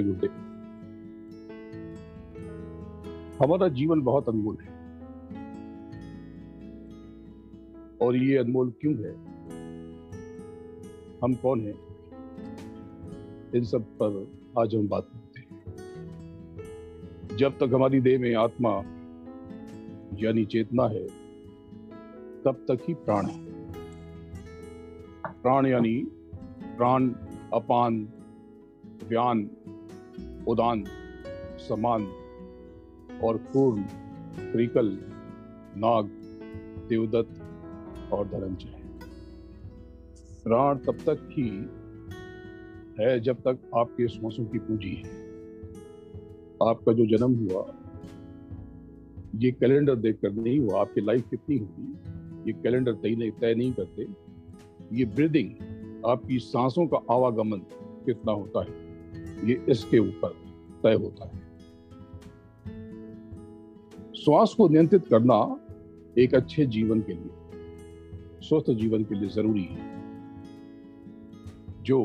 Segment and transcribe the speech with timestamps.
[0.00, 0.30] जय गुरुदेव।
[3.42, 4.78] हमारा जीवन बहुत अनमोल है।
[8.00, 9.12] और ये अनमोल क्यों है?
[11.24, 11.78] हम कौन हैं?
[13.54, 15.64] इन सब पर आज हम बात करते हैं।
[17.36, 18.82] जब तक हमारी देह में आत्मा,
[20.14, 21.06] यानी चेतना है,
[22.44, 23.44] तब तक ही प्राण है।
[25.42, 26.04] प्राण यानी
[26.76, 27.10] प्राण,
[27.52, 28.08] अपान
[29.08, 29.50] व्यान
[30.48, 30.84] उदान,
[31.58, 32.06] समान
[33.24, 33.82] और पूर्ण
[34.42, 34.98] क्रिकल
[35.76, 36.10] नाग,
[36.88, 38.76] देवदत्त और धनंजय
[40.44, 41.48] प्राण तब तक ही
[43.00, 45.16] है जब तक आपके श्वासों की पूंजी है।
[46.62, 47.66] आपका जो जन्म हुआ,
[49.36, 51.92] ये कैलेंडर देखकर नहीं हुआ, आपकी लाइफ कितनी होगी,
[52.46, 54.06] ये कैलेंडर तय नहीं तय नहीं करते।
[54.92, 57.60] ये ब्रीदिंग आपकी सांसों का आवागमन
[58.06, 58.74] कितना होता है,
[59.48, 60.34] ये इसके ऊपर।
[60.82, 61.46] तय होता है।
[64.14, 65.38] श्वास को नियंत्रित करना
[66.18, 67.30] एक अच्छे जीवन के लिए,
[68.40, 69.86] स्वस्थ जीवन के लिए ज़रूरी है,
[71.82, 71.98] जो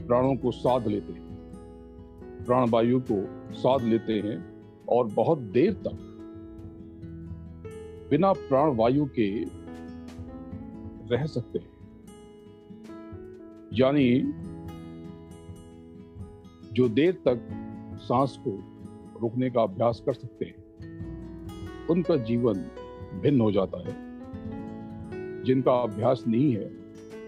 [0.00, 1.22] प्राणों को साध लेते हैं
[2.44, 3.18] प्राण वायु को
[3.54, 4.38] साध लेते हैं
[4.88, 6.10] और बहुत देर तक
[8.10, 9.28] बिना प्राण वायु के
[11.10, 11.72] रह सकते हैं।
[13.72, 14.08] यानी
[16.74, 17.48] जो देर तक
[18.00, 18.50] सांस को
[19.20, 22.54] रोकने का अभ्यास कर सकते हैं, उनका जीवन
[23.22, 23.94] भिन्न हो जाता है।
[25.44, 26.66] जिनका अभ्यास नहीं है,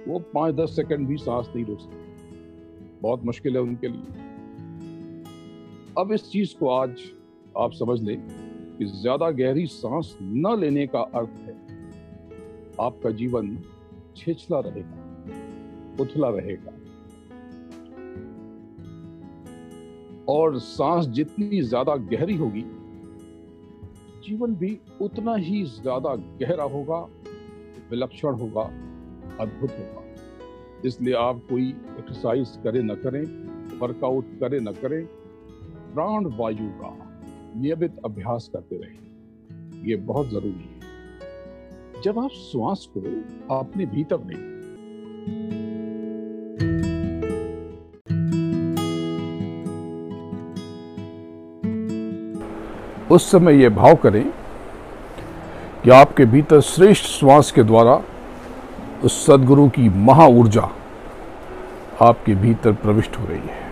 [0.08, 4.24] वो पाँच दस सेकंड भी सांस नहीं रोक सकते। बहुत मुश्किल है उनके लिए।
[5.98, 7.00] अब इस चीज़ को आज
[7.56, 8.17] आप समझ लें
[8.78, 11.56] कि ज़्यादा गहरी सांस न लेने का अर्थ है,
[12.80, 13.58] आपका जीवन
[14.17, 16.76] छिछला रहेगा, उथला रहेगा।
[20.29, 22.63] और सांस जितनी ज़्यादा गहरी होगी,
[24.25, 26.98] जीवन भी उतना ही ज़्यादा गहरा होगा,
[27.91, 28.63] विलक्षण होगा,
[29.41, 30.03] अद्भुत होगा।
[30.85, 33.23] इसलिए आप कोई एक्सरसाइज करें न करें
[33.79, 35.05] वर्कआउट करें न करें,
[35.95, 36.93] प्राण वायु का
[37.57, 43.01] नियमित अभ्यास करते रहें। ये बहुत ज़रूरी है। जब आप श्वास को
[43.57, 44.55] अपने भीतर लें
[53.11, 54.24] उस समय यह भाव करें
[55.84, 58.00] कि आपके भीतर श्रेष्ठ श्वास के द्वारा
[59.05, 60.68] उस सदगुरु की महा ऊर्जा
[62.02, 63.66] आपके भीतर प्रविष्ट हो रही है।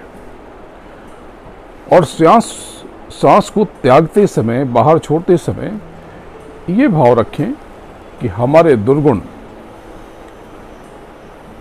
[1.93, 2.45] और श्वास
[3.11, 5.79] सांस को त्यागते समय, बाहर छोड़ते समय
[6.71, 7.53] ये भाव रखें
[8.21, 9.21] कि हमारे दुर्गुण,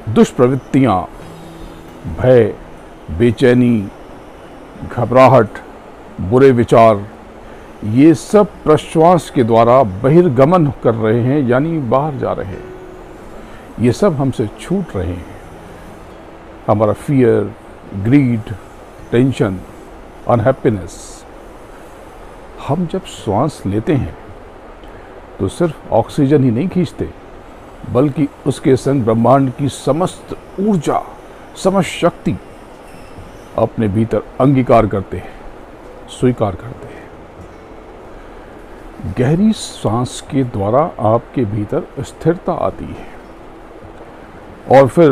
[0.10, 1.02] दुष्प्रवृत्तियाँ,
[2.20, 2.54] भय,
[3.18, 3.88] बेचैनी,
[4.92, 5.50] घबराहट,
[6.22, 7.06] बुरे विचार
[7.84, 12.64] ये सब प्रश्वास के द्वारा बहिर्गमन कर रहे हैं, यानी बाहर जा रहे हैं।
[13.80, 15.26] ये सब हमसे छूट रहे हैं।
[16.68, 17.52] हमारा फियर
[18.04, 18.54] ग्रीड
[19.12, 19.60] टेंशन
[20.28, 20.96] अनहैप्पीनेस
[22.68, 24.16] हम जब श्वास लेते हैं
[25.40, 27.10] तो सिर्फ़ ऑक्सीजन ही नहीं खींचते,
[27.92, 31.02] बल्कि उसके संग ब्रह्मांड की समस्त ऊर्जा,
[31.64, 32.38] समस्त शक्ति
[33.58, 35.34] अपने भीतर अंगीकार करते हैं,
[36.10, 36.93] स्वीकार करते हैं।
[39.06, 43.14] गहरी सांस के द्वारा आपके भीतर स्थिरता आती है।
[44.72, 45.12] और फिर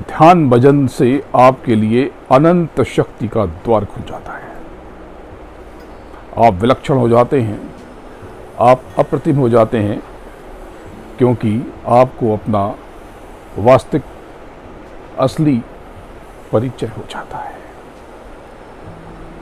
[0.00, 4.52] ध्यान भजन से आपके लिए अनंत शक्ति का द्वार खुल जाता है।
[6.46, 7.74] आप विलक्षण हो जाते हैं।
[8.60, 10.02] आप अप्रतिम हो जाते हैं
[11.18, 12.74] क्योंकि आपको अपना
[13.58, 14.02] वास्तविक
[15.18, 15.62] असली
[16.52, 17.58] परिचय हो जाता है।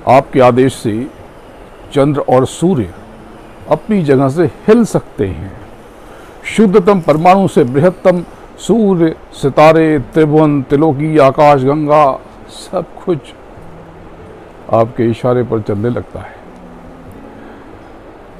[0.08, 1.10] आपके आदेश से
[1.92, 2.94] चंद्र और सूर्य
[3.68, 5.52] अपनी जगह से हिल सकते हैं।
[6.44, 8.24] शुद्धतम परमाणु से बृहत्तम,
[8.58, 13.18] सूर्य, सितारे, त्रिभुवन तिलोकी आकाश, गंगा, सब कुछ
[14.72, 16.36] आपके इशारे पर चलने लगता है।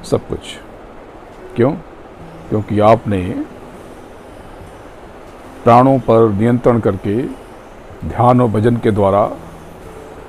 [0.05, 0.39] सब कुछ।
[1.57, 1.73] क्यों?
[2.49, 3.45] क्योंकि आपने
[5.65, 7.23] प्राणों पर नियंत्रण करके
[8.09, 9.31] ध्यान और भजन के द्वारा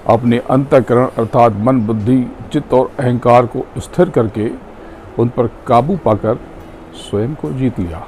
[0.07, 4.64] अपने अंतकरण अर्थात मन, बुद्धि, चित्त और अहंकार को स्थिर करके
[5.19, 6.39] उन पर काबू पाकर
[6.95, 8.07] स्वयं को जीत लिया।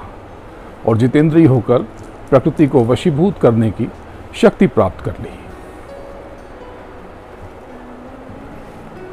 [0.87, 1.79] और जितेंद्रीय होकर
[2.29, 3.89] प्रकृति को वशीभूत करने की
[4.35, 5.39] शक्ति प्राप्त कर ली।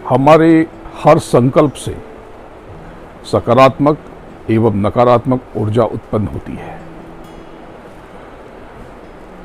[0.08, 0.66] हमारे
[1.04, 1.96] हर संकल्प से
[3.24, 3.98] सकारात्मक
[4.50, 6.80] एवं नकारात्मक ऊर्जा उत्पन्न होती है।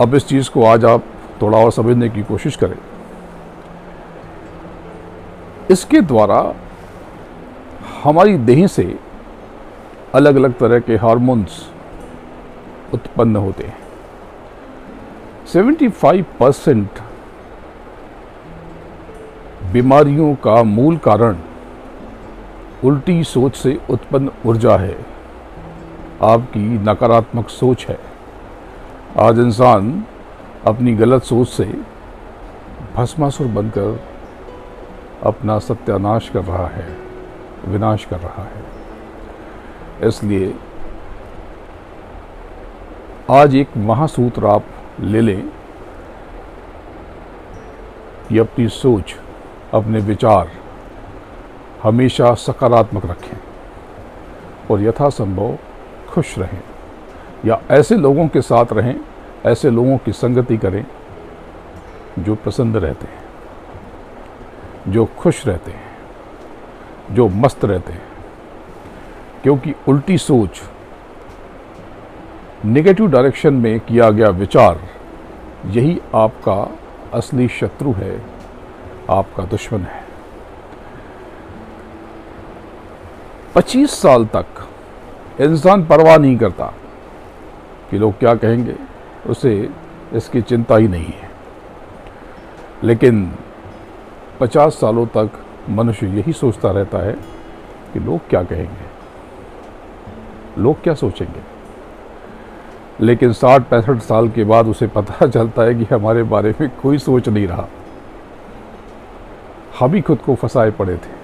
[0.02, 1.04] अब इस चीज़ को आज आप
[1.42, 2.78] थोड़ा और समझने की कोशिश करें।
[5.72, 6.56] इसके द्वारा
[8.04, 9.00] हमारी देह से
[10.16, 11.72] अलग अलग तरह के हार्मोन्स
[12.94, 13.78] उत्पन्न होते हैं।
[15.48, 16.90] 75 परसेंट
[19.74, 21.38] बीमारियों का मूल कारण
[22.84, 25.06] उल्टी सोच से उत्पन्न ऊर्जा है।
[26.22, 28.00] आपकी नकारात्मक सोच है।
[29.20, 30.04] आज इंसान
[30.66, 31.74] अपनी गलत सोच से
[32.96, 34.04] भस्मासुर बनकर
[35.24, 36.99] अपना सत्यानाश कर रहा है।
[37.66, 40.54] विनाश कर रहा है। इसलिए
[43.32, 44.66] आज एक महासूत्र आप
[45.00, 45.50] ले लें
[48.30, 49.16] कि अपनी सोच,
[49.74, 50.52] अपने विचार
[51.84, 53.38] हमेशा सकारात्मक रखें
[54.72, 55.58] और यथासंभव
[56.10, 56.62] खुश रहें
[57.46, 58.96] या ऐसे लोगों के साथ रहें,
[59.46, 60.86] ऐसे लोगों की संगति करें
[62.20, 63.24] जो प्रसन्न रहते हैं,
[64.88, 65.89] जो खुश रहते हैं।
[67.12, 68.02] जो मस्त रहते हैं।
[69.44, 70.62] क्योंकि उल्टी सोच
[72.66, 74.80] नेगेटिव डायरेक्शन में किया गया विचार,
[75.66, 76.76] यही आपका
[77.14, 78.22] असली शत्रु है,
[79.10, 80.04] आपका दुश्मन है।
[83.56, 84.46] 25 साल तक
[85.42, 86.74] इंसान परवाह नहीं करता
[87.92, 88.76] कि लोग क्या कहेंगे,
[89.28, 89.70] उसे
[90.14, 91.30] इसकी चिंता ही नहीं है।
[92.84, 93.36] लेकिन
[94.40, 95.30] 50 सालों तक
[95.70, 97.14] मनुष्य यही सोचता रहता है
[97.94, 98.90] कि लोग क्या कहेंगे?
[100.62, 101.42] लोग क्या सोचेंगे?
[103.02, 106.98] लेकिन साठ पैंसठ साल के बाद उसे पता चलता है कि हमारे बारे में कोई
[106.98, 107.68] सोच नहीं रहा।
[109.80, 111.20] हम ही खुद को फंसाए पड़े थे।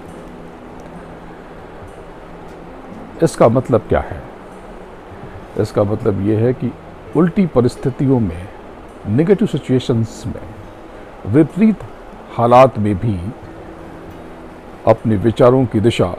[3.22, 4.22] इसका मतलब क्या है?
[5.60, 6.72] इसका मतलब यह है कि
[7.16, 8.48] उल्टी परिस्थितियों में
[9.08, 10.54] नेगेटिव सिचुएशंस में,
[11.26, 11.76] विपरीत
[12.36, 13.32] हालात में भी
[14.86, 16.14] अपने विचारों की दिशा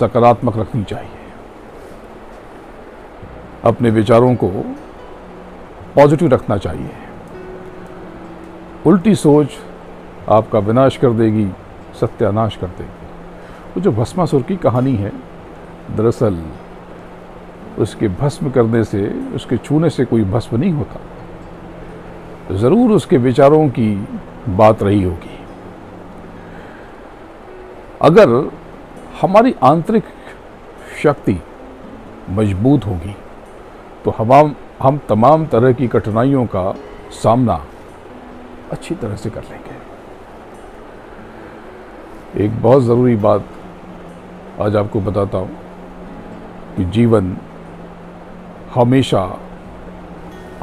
[0.00, 1.10] सकारात्मक रखनी चाहिए।
[3.64, 4.48] अपने विचारों को
[5.94, 6.90] पॉजिटिव रखना चाहिए।
[8.86, 9.48] उल्टी सोच
[10.28, 11.48] आपका विनाश कर देगी,
[12.00, 13.06] सत्यानाश कर देगी।
[13.76, 15.12] वो जो भस्मासुर की कहानी है,
[15.96, 16.42] दरअसल
[17.78, 24.08] उसके भस्म करने से, उसके छूने से कोई भस्म नहीं होता। ज़रूर उसके विचारों की
[24.48, 25.35] बात रही होगी।
[28.02, 28.28] अगर
[29.20, 30.04] हमारी आंतरिक
[31.02, 31.40] शक्ति
[32.30, 33.14] मज़बूत होगी
[34.04, 36.74] तो हम हम तमाम तरह की कठिनाइयों का
[37.22, 37.64] सामना
[38.72, 39.74] अच्छी तरह से कर लेंगे।
[42.44, 43.44] एक बहुत ज़रूरी बात
[44.60, 45.56] आज आपको बताता हूँ
[46.76, 47.36] कि जीवन
[48.74, 49.22] हमेशा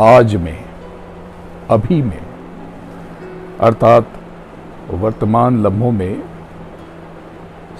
[0.01, 0.65] आज में,
[1.69, 2.21] अभी में,
[3.59, 4.07] अर्थात
[4.91, 6.21] वर्तमान लम्हों में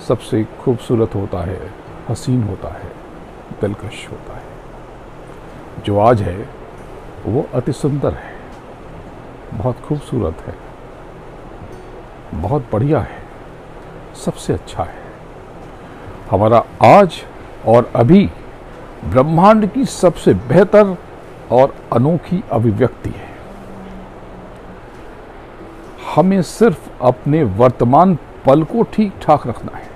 [0.08, 1.74] सबसे खूबसूरत होता है,
[2.10, 2.92] हसीन होता है,
[3.62, 4.44] दिलकश होता है।
[5.86, 6.50] जो आज है,
[7.26, 8.34] वो अति सुंदर है।
[9.54, 10.56] बहुत खूबसूरत है।
[12.42, 13.24] बहुत बढ़िया है।
[14.26, 15.04] सबसे अच्छा है।
[16.32, 17.25] हमारा आज
[17.66, 18.32] और अभी
[19.06, 20.98] ब्रह्मांड की सबसे बेहतर
[21.51, 23.30] और अनोखी अभिव्यक्ति है।
[26.16, 29.93] हमें सिर्फ़ अपने वर्तमान पल को ठीक ठाक रखना है।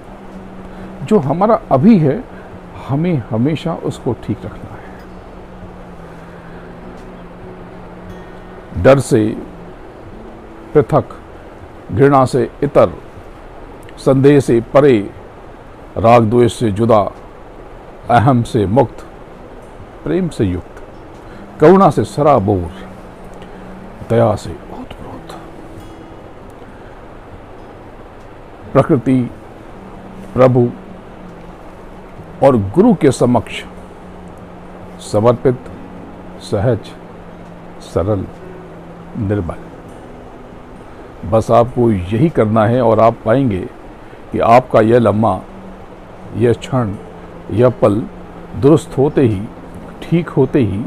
[1.08, 2.24] जो हमारा अभी है,
[2.88, 4.78] हमें हमेशा उसको ठीक रखना है।
[8.84, 9.38] डर से,
[10.74, 11.06] पृथक,
[11.92, 12.94] घृणा से इतर,
[13.98, 15.12] संदेह से परे,
[15.98, 17.12] राग द्वेष से जुदा,
[18.10, 19.06] अहम से मुक्त,
[20.04, 20.84] प्रेम से युक्त,
[21.60, 22.72] करुणा से सराबोर,
[24.10, 25.36] दया से ओतप्रोत।
[28.74, 29.32] प्रकृति,
[30.34, 30.70] प्रभु
[32.44, 33.64] और गुरु के समक्ष
[35.12, 35.60] समर्पित,
[36.42, 36.92] सहज,
[37.84, 38.26] सरल,
[39.18, 39.56] निर्बल।
[41.30, 43.60] बस आपको यही करना है और आप पाएँगे
[44.32, 45.40] कि आपका यह लम्हा
[46.36, 46.94] यह क्षण,
[47.52, 48.02] यह पल
[48.56, 49.42] दुरुस्त होते ही,
[50.02, 50.84] ठीक होते ही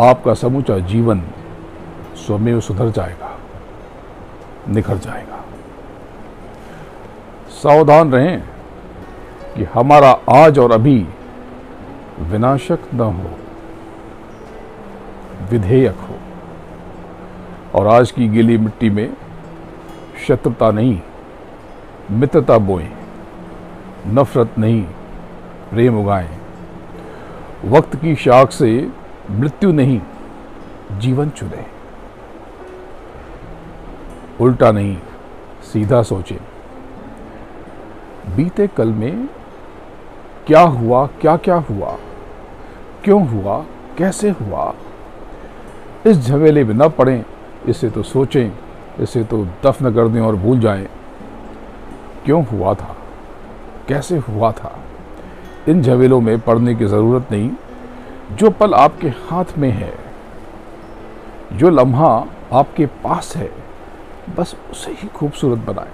[0.00, 1.22] आपका समूचा जीवन
[2.16, 3.36] स्वमेव सुधर जाएगा,
[4.68, 5.44] निखर जाएगा।
[7.52, 8.49] सावधान रहें।
[9.56, 11.06] कि हमारा आज और अभी
[12.20, 13.30] विनाशक न हो,
[15.50, 16.16] विधेयक हो।
[17.74, 19.14] और आज की गीली मिट्टी में
[20.28, 21.00] शत्रुता नहीं,
[22.10, 22.88] मित्रता बोएँ,
[24.06, 24.82] नफरत नहीं,
[25.70, 26.38] प्रेम उगाएँ।
[27.64, 28.88] वक्त की शाख से
[29.30, 30.00] मृत्यु नहीं,
[30.92, 31.66] जीवन चुने।
[34.40, 34.96] उल्टा नहीं,
[35.72, 36.38] सीधा सोचें।
[38.36, 39.28] बीते कल में
[40.46, 41.06] क्या हुआ?
[41.06, 41.96] क्या क्या हुआ?
[43.04, 43.64] क्यों हुआ?
[43.98, 44.74] कैसे हुआ?
[46.06, 47.24] इस झवेले में न पड़ें।
[47.68, 48.50] इसे तो सोचें।
[49.00, 50.88] इसे तो दफन कर दें और भूल जाएँ।
[52.24, 52.96] क्यों हुआ था?
[53.88, 54.78] कैसे हुआ था?
[55.68, 57.50] इन झवेलों में पढ़ने की ज़रूरत नहीं।
[58.32, 59.94] जो पल आपके हाथ में है,
[61.52, 63.50] जो लम्हा आपके पास है,
[64.38, 65.92] बस उसे ही खूबसूरत बनाएँ।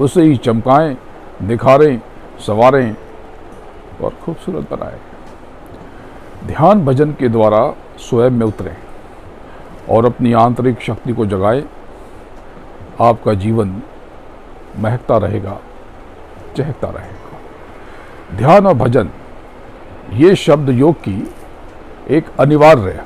[0.00, 0.96] उसे ही चमकाएँ,
[1.42, 2.00] निखारें,
[2.46, 2.96] सवारें
[4.02, 4.98] और खूबसूरत बनाएँ।
[6.46, 8.76] ध्यान भजन के द्वारा स्वयं में उतरें
[9.90, 11.64] और अपनी आंतरिक शक्ति को जगाएँ।
[13.00, 13.82] आपका जीवन
[14.78, 15.58] महकता रहेगा,
[16.56, 19.10] चहकता रहेगा। ध्यान और भजन,
[20.12, 21.34] ये शब्द योग की
[22.08, 23.04] एक अनिवार्य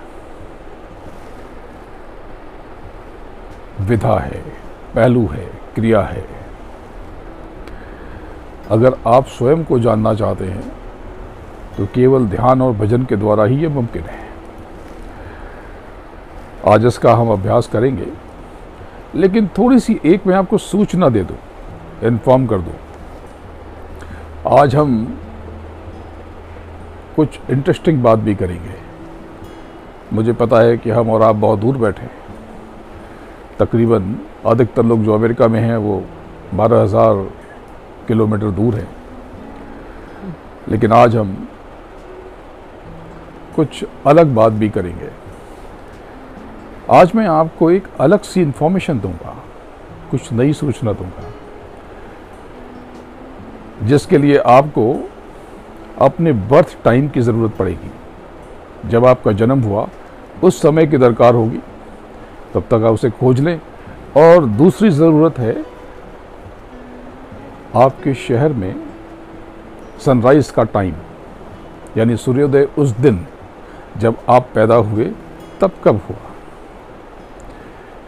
[3.81, 4.41] विधा है,
[4.95, 6.25] पहलू है, क्रिया है।
[8.71, 10.82] अगर आप स्वयं को जानना चाहते हैं
[11.77, 14.21] तो केवल ध्यान और भजन के द्वारा ही ये मुमकिन है।
[16.67, 18.07] आज इसका हम अभ्यास करेंगे,
[19.15, 21.37] लेकिन थोड़ी सी एक मैं आपको सूचना दे दूँ
[22.05, 22.75] इन्फॉर्म कर दूँ।
[24.53, 25.05] आज हम
[27.17, 28.75] कुछ इंटरेस्टिंग बात भी करेंगे।
[30.13, 32.11] मुझे पता है कि हम और आप बहुत दूर बैठे हैं।
[33.59, 34.15] तकरीबन
[34.47, 36.03] अधिकतर लोग जो अमेरिका में हैं, वो
[36.55, 37.29] बारह हज़ार
[38.09, 38.89] किलोमीटर दूर हैं।
[40.69, 41.37] लेकिन आज हम
[43.57, 45.11] कुछ अलग बात भी करेंगे।
[46.91, 49.37] आज मैं आपको एक अलग सी इंफॉर्मेशन दूँगा,
[50.11, 51.31] कुछ नई सूचना दूँगा,
[53.83, 54.95] जिसके लिए आपको
[56.01, 59.87] अपने बर्थ टाइम की ज़रूरत पड़ेगी। जब आपका जन्म हुआ,
[60.45, 61.61] उस समय की दरकार होगी,
[62.55, 63.61] तब तक आप उसे खोज लें।
[64.17, 65.55] और दूसरी ज़रूरत है,
[67.77, 68.75] आपके शहर में
[70.01, 70.95] सनराइज का टाइम
[71.97, 73.27] यानी सूर्योदय उस दिन
[73.97, 75.13] जब आप पैदा हुए,
[75.61, 76.31] तब कब हुआ?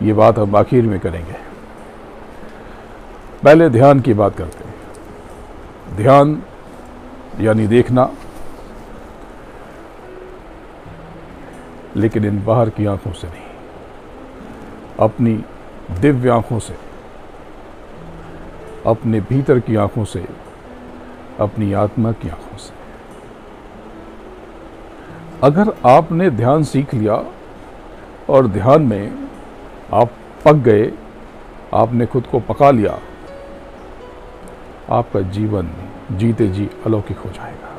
[0.02, 1.34] ये बात हम आखिर में करेंगे।
[3.44, 4.74] पहले ध्यान की बात करते हैं।
[5.96, 6.42] ध्यान
[7.40, 8.10] यानी देखना।
[11.96, 13.42] लेकिन इन बाहर की आँखों से नहीं।
[15.00, 15.44] अपनी
[16.00, 16.76] दिव्य आँखों से।
[18.86, 20.26] अपने भीतर की आँखों से
[21.40, 22.43] अपनी आत्मा की आँखों
[25.42, 27.24] अगर आपने ध्यान सीख लिया
[28.30, 29.28] और ध्यान में
[29.92, 30.10] आप
[30.44, 30.92] पक गए,
[31.74, 32.98] आपने खुद को पका लिया,
[34.90, 35.70] आपका जीवन
[36.12, 37.70] जीते जी अलौकिक हो जाएगा।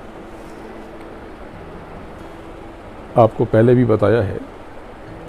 [3.24, 4.40] आपको पहले भी बताया है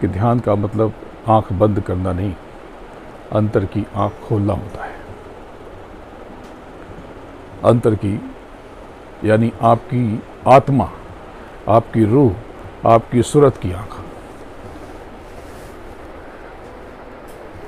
[0.01, 0.93] कि ध्यान का मतलब
[1.29, 2.35] आँख बंद करना नहीं,
[3.33, 4.95] अंतर की आँख खोलना होता है।
[7.65, 8.21] अंतर की,
[9.25, 10.91] यानी आपकी आत्मा
[11.69, 12.35] आपकी रूह,
[12.87, 13.97] आपकी सूरत की आँख।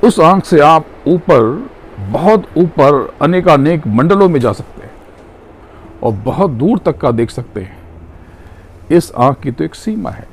[0.05, 4.93] उस आँख से आप ऊपर, बहुत ऊपर अनेकानेक मंडलों में जा सकते हैं
[6.03, 7.79] और बहुत दूर तक का देख सकते हैं।
[8.91, 10.29] इस आँख की तो एक सीमा है।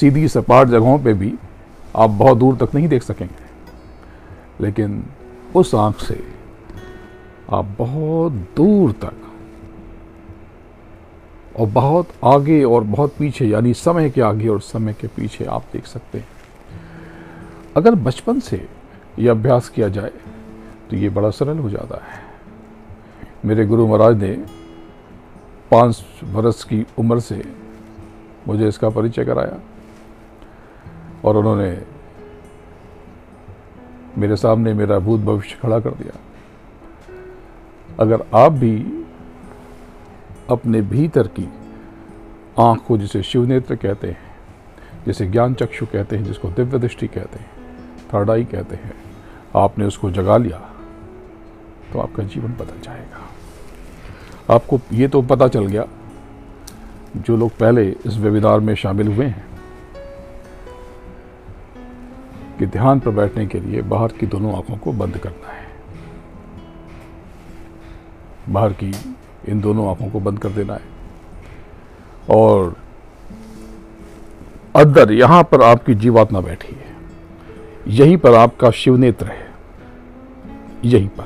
[0.00, 1.34] सीधी सपाट जगहों पे भी
[1.96, 3.46] आप बहुत दूर तक नहीं देख सकेंगे।
[4.60, 5.06] लेकिन
[5.54, 6.24] उस आँख से
[7.52, 9.12] आप बहुत दूर तक
[11.56, 15.64] और बहुत आगे और बहुत पीछे, यानी समय के आगे और समय के पीछे आप
[15.72, 16.28] देख सकते हैं।
[17.76, 18.66] अगर बचपन से
[19.18, 20.12] यह अभ्यास किया जाए
[20.90, 22.24] तो ये बड़ा सरल हो जाता है।
[23.44, 24.32] मेरे गुरु महाराज ने
[25.70, 27.42] पाँच वर्ष की उम्र से
[28.48, 29.58] मुझे इसका परिचय कराया
[31.24, 31.70] और उन्होंने
[34.18, 36.18] मेरे सामने मेरा भूत भविष्य खड़ा कर दिया।
[38.00, 38.76] अगर आप भी
[40.50, 41.48] अपने भीतर की
[42.58, 44.18] आँख को जिसे शिव नेत्र कहते हैं,
[45.06, 47.50] जिसे ज्ञान चक्षु कहते हैं, जिसको दिव्य दृष्टि कहते हैं
[48.08, 48.92] थर्ड आई कहते हैं,
[49.56, 50.58] आपने उसको जगा लिया
[51.92, 55.86] तो आपका जीवन बदल जाएगा। आपको ये तो पता चल गया,
[57.16, 59.44] जो लोग पहले इस वेबिनार में शामिल हुए हैं,
[62.58, 65.64] कि ध्यान पर बैठने के लिए बाहर की दोनों आँखों को बंद करना है।
[68.48, 68.92] बाहर की
[69.48, 70.82] इन दोनों आँखों को बंद कर देना है।
[72.30, 72.76] और
[74.76, 76.96] अंदर, यहाँ पर आपकी जीवात्मा बैठी है।
[77.88, 79.50] यहीं पर आपका शिव नेत्र है।
[80.84, 81.24] यहीं पर।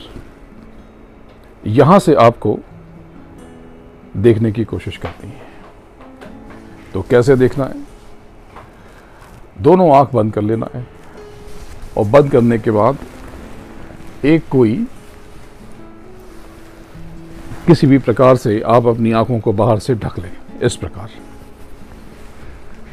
[1.66, 2.58] यहाँ से आपको
[4.16, 5.50] देखने की कोशिश करनी है।
[6.94, 7.84] तो कैसे देखना है?
[9.60, 10.86] दोनों आँख बंद कर लेना है।
[11.98, 12.98] और बंद करने के बाद
[14.24, 14.86] एक कोई
[17.70, 20.30] किसी भी प्रकार से आप अपनी आँखों को बाहर से ढक लें,
[20.62, 21.10] इस प्रकार।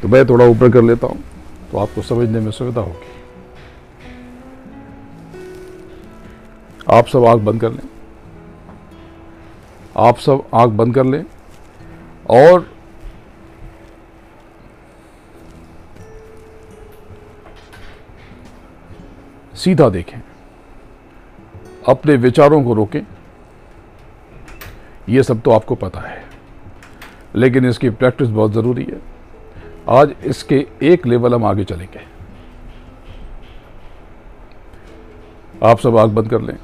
[0.02, 1.22] तो मैं थोड़ा ऊपर कर लेता हूँ
[1.72, 3.10] तो आपको समझने में सुविधा होगी।
[6.90, 7.88] आप सब आँख बंद कर लें।
[9.96, 11.24] आप सब आँख बंद कर लें
[12.30, 12.66] और
[19.56, 20.20] सीधा देखें।
[21.88, 23.02] अपने विचारों को रोकें।
[25.08, 26.24] ये सब तो आपको पता है।
[27.34, 29.00] लेकिन इसकी प्रैक्टिस बहुत ज़रूरी है।
[29.88, 32.00] आज इसके एक लेवल हम आगे चलेंगे।
[35.64, 36.56] आप सब आग बंद कर लें।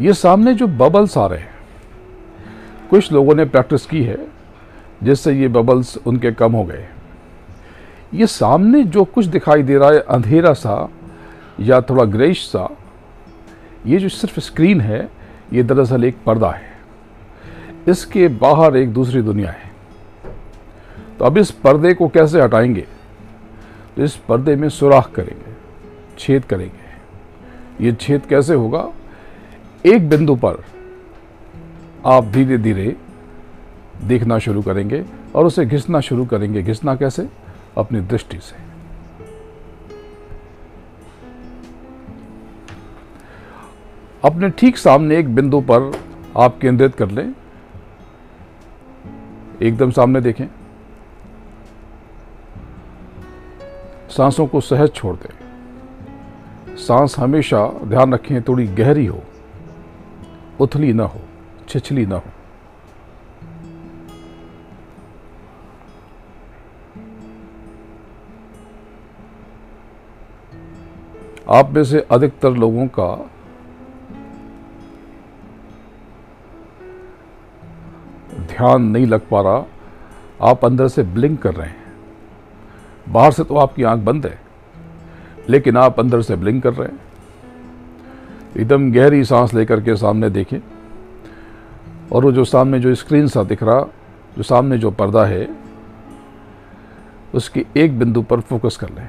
[0.00, 1.54] ये सामने जो बबल्स आ रहे हैं,
[2.90, 4.26] कुछ लोगों ने प्रैक्टिस की है,
[5.02, 6.88] जिससे ये बबल्स उनके कम हो गए।
[8.14, 10.88] ये सामने जो कुछ दिखाई दे रहा है, अंधेरा सा
[11.60, 12.76] या थोड़ा ग्रेश सा,
[13.86, 15.08] ये जो सिर्फ़ स्क्रीन है,
[15.52, 16.72] ये दरअसल एक पर्दा है।
[17.88, 19.72] इसके बाहर एक दूसरी दुनिया है।
[21.18, 22.86] तो अब इस पर्दे को कैसे हटाएँगे?
[23.96, 25.52] तो इस पर्दे में सुराख करेंगे,
[26.18, 26.82] छेद करेंगे।
[27.84, 28.88] ये छेद कैसे होगा?
[29.86, 30.64] एक बिंदु पर
[32.06, 32.96] आप धीरे धीरे
[34.04, 35.04] देखना शुरू करेंगे
[35.34, 37.41] और उसे घिसना शुरू करेंगे। घिसना कैसे?
[37.78, 38.72] अपनी दृष्टि से।
[44.24, 46.00] अपने ठीक सामने एक बिंदु पर
[46.38, 47.34] आप केंद्रित कर लें।
[49.62, 50.46] एकदम सामने देखें।
[54.08, 55.42] सांसों को सहज छोड़ दें।
[56.76, 59.22] सांस हमेशा ध्यान रखें, थोड़ी गहरी हो।
[60.60, 61.20] उथली ना हो,
[61.68, 62.41] छिछली ना हो।
[71.52, 73.30] आप में से अधिकतर लोगों का
[78.40, 79.64] ध्यान नहीं लग पा रहा।
[80.50, 81.92] आप अंदर से ब्लिंक कर रहे हैं।
[83.08, 84.40] बाहर से तो आपकी आँख बंद है,
[85.48, 87.00] लेकिन आप अंदर से ब्लिंक कर रहे हैं।
[88.56, 90.58] एकदम गहरी सांस लेकर के सामने देखें।
[92.12, 93.80] और वो जो सामने जो स्क्रीन सा दिख रहा,
[94.36, 95.48] जो सामने जो पर्दा है,
[97.34, 99.08] उसके एक बिंदु पर फोकस कर लें।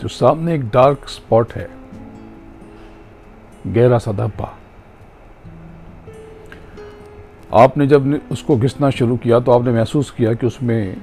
[0.00, 1.70] जो सामने एक डार्क स्पॉट है।
[3.66, 4.58] गहरा सा धब्बा।
[7.52, 10.96] आपने जब उसको घिसना शुरू किया तो आपने महसूस किया कि उसमें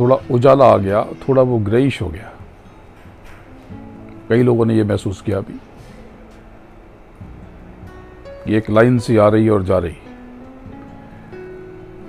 [0.00, 2.32] थोड़ा उजाला आ गया, थोड़ा वो ग्रेइश हो गया।
[4.28, 5.60] कई लोगों ने ये महसूस किया भी।
[8.44, 9.96] कि एक लाइन सी आ रही और जा रही।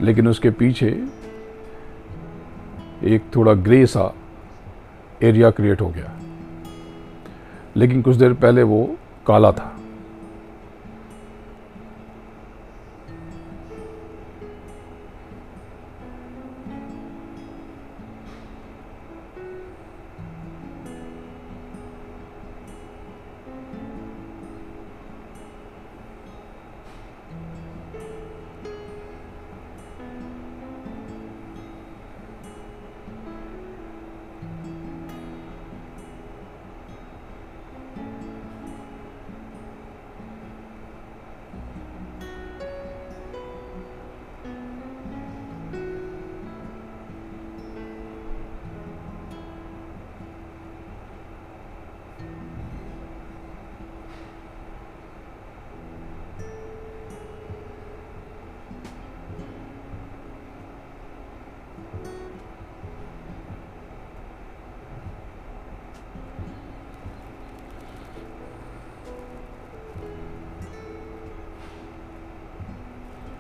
[0.02, 1.06] लेकिन उसके पीछे
[3.04, 4.14] एक थोड़ा ग्रे सा
[5.24, 6.20] एरिया क्रिएट हो गया।
[7.76, 8.96] लेकिन कुछ देर पहले वो
[9.28, 9.69] काला था।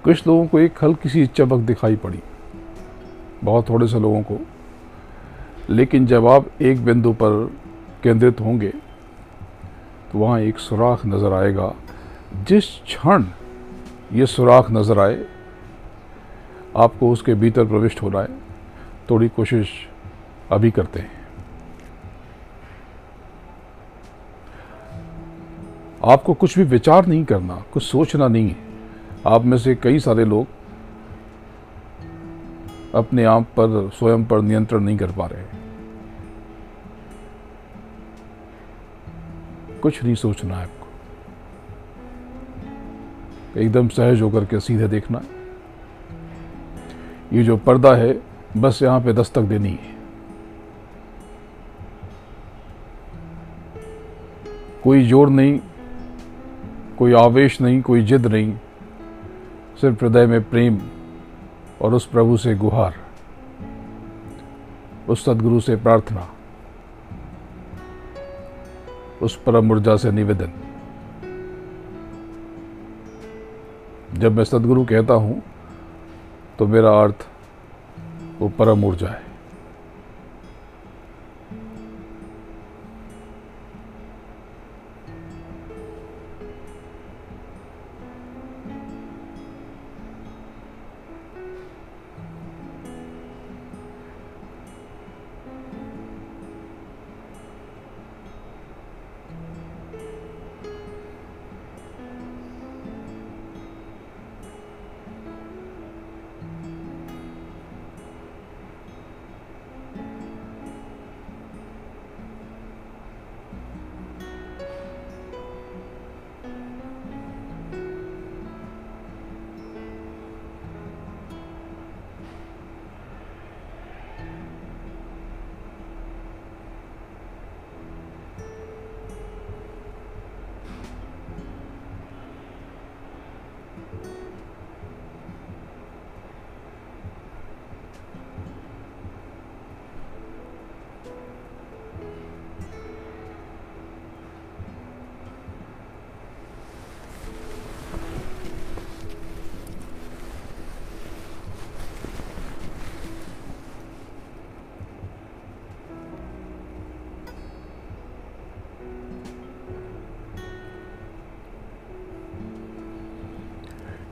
[0.10, 2.19] कुछ लोगों को एक हल्की सी चमक दिखाई पड़ी,
[3.43, 4.38] बहुत थोड़े से लोगों को।
[5.69, 7.34] लेकिन जब आप एक बिंदु पर
[8.04, 8.69] केंद्रित होंगे
[10.12, 11.72] तो वहाँ एक सुराख नज़र आएगा।
[12.48, 13.26] जिस क्षण
[14.13, 15.19] ये सुराख नज़र आए,
[16.78, 18.30] आपको उसके भीतर प्रविष्ट होना है।
[19.10, 19.69] थोड़ी कोशिश
[20.52, 21.12] अभी करते हैं।
[26.06, 28.67] आपको कुछ भी विचार नहीं करना, कुछ सोचना नहीं है।
[29.27, 30.47] आप में से कई सारे लोग
[32.95, 35.43] अपने आप पर स्वयं पर नियंत्रण नहीं कर पा रहे
[39.79, 40.88] कुछ नहीं सोचना है आपको।
[43.60, 45.21] एकदम सहज होकर के सीधे देखना।
[47.34, 48.21] ये जो पर्दा है,
[48.58, 49.97] बस यहाँ पे दस्तक देनी है।
[54.84, 55.60] कोई ज़ोर नहीं,
[56.97, 58.53] कोई आवेश नहीं, कोई जिद नहीं।
[59.81, 60.79] सिर्फ़ हृदय में प्रेम
[61.81, 62.95] और उस प्रभु से गुहार,
[65.09, 66.27] उस सदगुरु से प्रार्थना,
[69.21, 70.51] उस परम ऊर्जा से निवेदन।
[74.13, 75.41] जब मैं सदगुरु कहता हूँ
[76.59, 77.27] तो मेरा अर्थ
[78.39, 79.28] वो परम ऊर्जा है।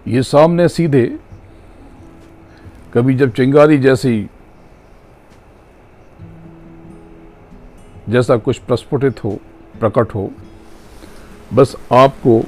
[0.07, 1.19] ये सामने सीधे
[2.93, 4.29] कभी जब चिंगारी जैसी,
[8.09, 9.39] जैसा कुछ प्रस्फुटित हो,
[9.79, 10.31] प्रकट हो,
[11.53, 12.43] बस आपको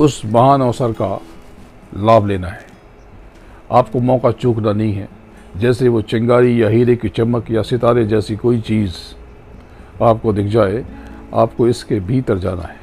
[0.00, 1.20] उस महान अवसर का
[1.96, 2.66] लाभ लेना है।
[3.72, 5.08] आपको मौका चूकना नहीं है।
[5.56, 8.94] जैसे वो चिंगारी या हीरे की चमक या सितारे जैसी कोई चीज़
[10.02, 10.84] आपको दिख जाए,
[11.34, 12.80] आपको इसके भीतर जाना है।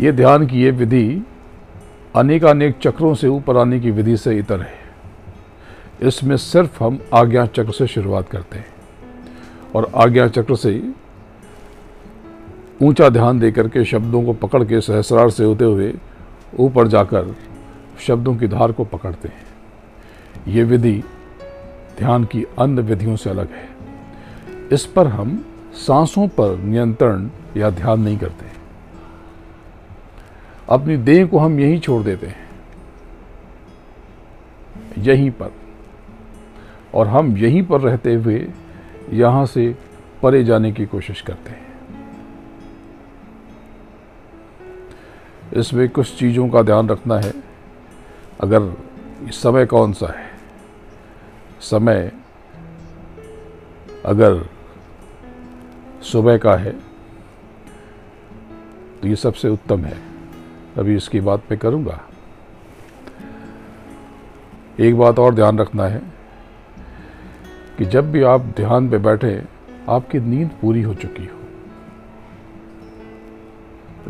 [0.00, 1.22] ये ध्यान की ये विधि
[2.16, 4.82] अनेकानेक चक्रों से ऊपर आने की विधि से इतर है।
[6.02, 8.66] इसमें सिर्फ़ हम आज्ञा चक्र से शुरुआत करते हैं
[9.74, 10.92] और आज्ञा चक्र से
[12.82, 15.92] ऊँचा ध्यान देकर के शब्दों को पकड़ के सहस्रार से होते हुए
[16.60, 17.34] ऊपर जाकर
[18.00, 19.44] शब्दों की धार को पकड़ते हैं।
[20.48, 21.02] ये विधि
[21.98, 23.68] ध्यान की अन्य विधियों से अलग है।
[24.72, 28.53] इस पर हम सांसों पर नियंत्रण या ध्यान नहीं करते।
[30.68, 32.48] अपनी देह को हम यहीं छोड़ देते हैं।
[34.98, 35.50] यहीं पर।
[36.94, 38.46] और हम यहीं पर रहते हुए
[39.10, 39.76] यहाँ से
[40.22, 41.64] परे जाने की कोशिश करते हैं।
[45.56, 47.32] इसमें कुछ चीज़ों का ध्यान रखना है।
[48.40, 48.72] अगर
[49.24, 50.30] समय कौन सा है?
[51.60, 52.12] समय
[54.06, 54.48] अगर
[56.02, 56.72] सुबह का है
[59.02, 60.13] तो ये सबसे उत्तम है।
[60.78, 62.00] अभी इसकी बात मैं करूँगा।
[64.80, 66.02] एक बात और ध्यान रखना है
[67.78, 69.42] कि जब भी आप ध्यान पे बैठे,
[69.88, 71.38] आपकी नींद पूरी हो चुकी हो।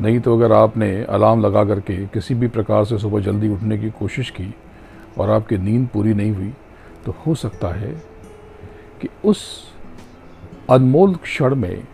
[0.00, 3.90] नहीं तो अगर आपने अलार्म लगा करके किसी भी प्रकार से सुबह जल्दी उठने की
[3.90, 4.54] कोशिश की
[5.18, 6.52] और आपकी नींद पूरी नहीं हुई
[7.06, 7.92] तो हो सकता है
[9.00, 9.42] कि उस
[10.70, 11.84] अनमोल क्षण में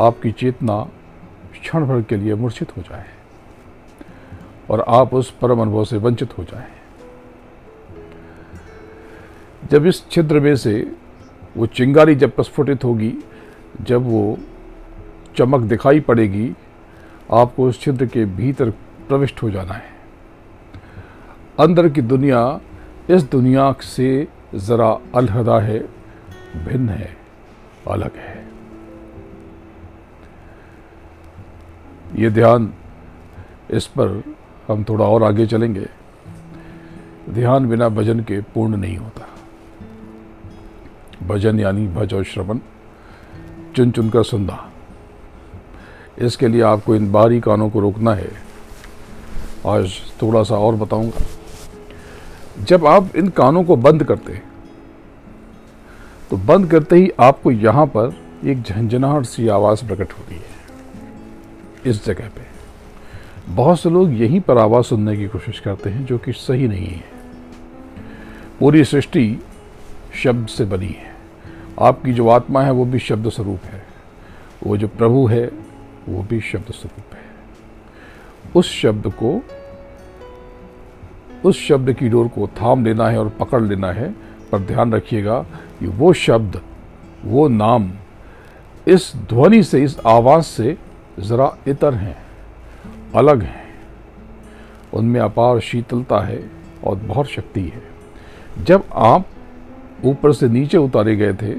[0.00, 0.82] आपकी चेतना
[1.52, 3.06] क्षण भर के लिए मूर्छित हो जाए।
[4.70, 6.70] और आप उस परम अनुभव से वंचित हो जाएँ।
[9.70, 10.92] जब इस छिद्र में से
[11.56, 13.14] वो चिंगारी जब प्रस्फुटित होगी,
[13.82, 14.38] जब वो
[15.36, 16.52] चमक दिखाई पड़ेगी,
[17.32, 18.70] आपको उस छिद्र के भीतर
[19.08, 19.92] प्रविष्ट हो जाना है
[21.60, 22.60] अंदर की दुनिया,
[23.10, 25.78] इस दुनिया से ज़रा अलहदा है,
[26.66, 27.16] भिन्न है,
[27.88, 28.42] अलग है
[32.16, 32.72] ये ध्यान
[33.70, 34.33] इस पर
[34.68, 35.86] हम थोड़ा और आगे चलेंगे।
[37.30, 39.28] ध्यान बिना भजन के पूर्ण नहीं होता।
[41.26, 42.58] भजन यानी भज और श्रवण,
[43.76, 44.70] चुन चुन कर सुनना।
[46.18, 48.30] इसके लिए आपको इन बारी कानों को रोकना है।
[49.66, 51.24] आज थोड़ा सा और बताऊँगा।
[52.60, 54.40] जब आप इन कानों को बंद करते
[56.30, 60.42] तो बंद करते ही आपको यहाँ पर एक झंझनाहट सी आवाज़ प्रकट होती है,
[61.86, 62.53] इस जगह पे।
[63.48, 66.86] बहुत से लोग यहीं पर आवाज़ सुनने की कोशिश करते हैं जो कि सही नहीं
[66.86, 67.04] है।
[68.60, 69.38] पूरी सृष्टि
[70.24, 71.14] शब्द से बनी है।
[71.80, 73.86] आपकी जो आत्मा है, वो भी शब्द स्वरूप है।
[74.66, 75.50] वो जो प्रभु है,
[76.08, 77.24] वो भी शब्द स्वरूप है।
[78.56, 79.42] उस शब्द को,
[81.44, 84.12] उस शब्द की डोर को थाम लेना है और पकड़ लेना है,
[84.52, 85.42] पर ध्यान रखिएगा
[85.80, 86.62] कि वो शब्द,
[87.24, 87.92] वो नाम,
[88.88, 90.78] इस ध्वनि से, इस आवाज़ से
[91.20, 92.23] ज़रा इतर हैं।
[93.14, 93.62] अलग हैं।
[94.92, 96.42] उनमें अपार शीतलता है
[96.84, 97.82] और बहुत शक्ति है।
[98.64, 99.26] जब आप
[100.04, 101.54] ऊपर से नीचे उतारे गए थे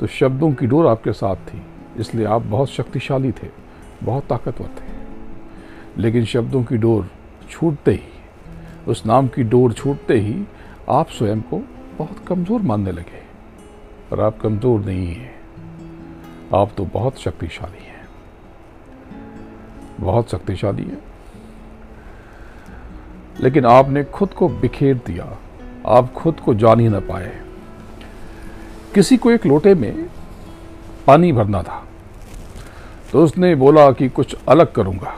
[0.00, 1.62] तो शब्दों की डोर आपके साथ थी,
[1.98, 3.48] इसलिए आप बहुत शक्तिशाली थे,
[4.02, 7.08] बहुत ताकतवर थे। लेकिन शब्दों की डोर
[7.50, 8.08] छूटते ही,
[8.86, 10.44] उस नाम की डोर छूटते ही
[10.90, 11.62] आप स्वयं को
[11.98, 13.24] बहुत कमज़ोर मानने लगे।
[14.10, 15.34] पर आप कमज़ोर नहीं हैं।
[16.54, 17.85] आप तो बहुत शक्तिशाली हैं।
[20.00, 20.98] बहुत शक्तिशाली है।
[23.40, 25.38] लेकिन आपने खुद को बिखेर दिया।
[25.86, 27.40] आप खुद को जान ही ना पाए।
[28.94, 30.06] किसी को एक लोटे में
[31.06, 31.86] पानी भरना था।
[33.12, 35.14] तो उसने बोला कि कुछ अलग करूँगा।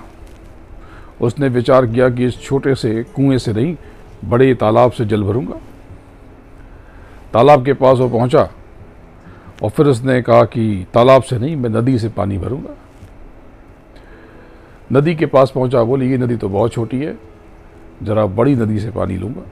[1.20, 3.76] उसने विचार किया कि इस छोटे से कुएँ से नहीं,
[4.24, 5.54] बड़े तालाब से जल भरूँगा।
[7.32, 8.50] तालाब के पास वो पहुँचा
[9.62, 12.76] और फिर उसने कहा कि तालाब से नहीं, मैं नदी से पानी भरूँगा।
[14.92, 17.18] नदी के पास पहुँचा, बोले, ये नदी तो बहुत छोटी है,
[18.02, 19.42] ज़रा बड़ी नदी से पानी लूँगा।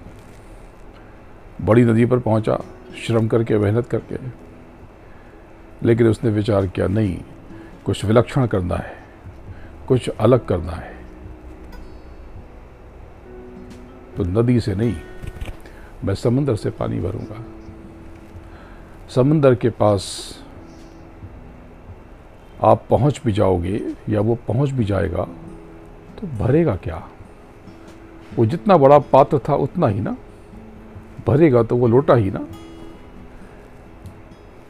[1.65, 2.59] बड़ी नदी पर पहुँचा,
[3.07, 4.17] श्रम करके, मेहनत करके।
[5.83, 7.19] लेकिन उसने विचार किया, नहीं,
[7.85, 8.93] कुछ विलक्षण करना है,
[9.89, 10.95] कुछ अलग करना है।
[14.17, 14.95] तो नदी से नहीं,
[16.05, 17.45] मैं समंदर से पानी भरूँगा।
[19.09, 20.05] समंदर के पास
[22.63, 25.25] आप पहुँच भी जाओगे या वो पहुँच भी जाएगा
[26.21, 27.09] तो भरेगा क्या?
[28.37, 30.17] वो जितना बड़ा पात्र था उतना ही ना?
[31.27, 32.47] भरेगा तो वो लोटा ही ना?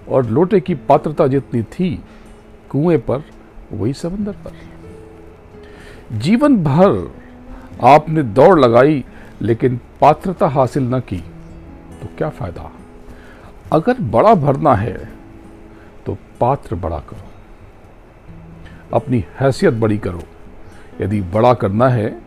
[0.09, 2.03] और लोटे की पात्रता जितनी थी
[2.71, 3.25] कुएँ पर,
[3.73, 7.15] वही समंदर पर। जीवन भर
[7.85, 9.05] आपने दौड़ लगाई,
[9.43, 11.19] लेकिन पात्रता हासिल न की
[12.03, 12.73] तो क्या फ़ायदा?
[13.73, 15.09] अगर बड़ा भरना है
[16.07, 17.26] तो पात्र बड़ा करो।
[18.93, 20.23] अपनी हैसियत बड़ी करो।
[21.01, 22.19] यदि बड़ा करना है,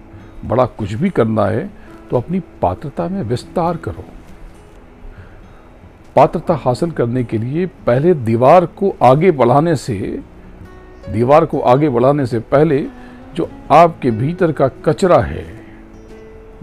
[0.45, 1.69] बड़ा कुछ भी करना है
[2.09, 4.05] तो अपनी पात्रता में विस्तार करो।
[6.15, 9.95] पात्रता हासिल करने के लिए पहले दीवार को आगे बढ़ाने से,
[11.09, 12.79] दीवार को आगे बढ़ाने से पहले
[13.35, 15.45] जो आपके भीतर का कचरा है,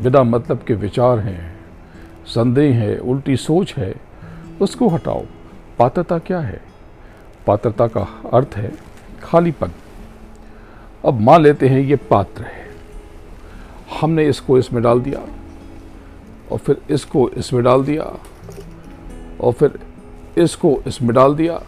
[0.00, 1.54] बिना मतलब के विचार हैं,
[2.26, 3.94] संदेह है, उल्टी सोच है,
[4.60, 5.24] उसको हटाओ।
[5.78, 6.60] पात्रता क्या है?
[7.46, 8.72] पात्रता का अर्थ है
[9.22, 9.70] खालीपन।
[11.06, 12.64] अब मान लेते हैं ये पात्र है।
[14.00, 15.18] हमने इसको इसमें डाल दिया
[16.52, 18.04] और फिर इसको इसमें डाल दिया
[19.40, 19.78] और फिर
[20.38, 21.60] इसको इसमें डाल दिया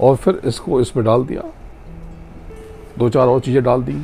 [0.00, 1.42] और फिर इसको इसमें डाल दिया।
[2.98, 3.98] दो चार और चीज़ें डाल दी।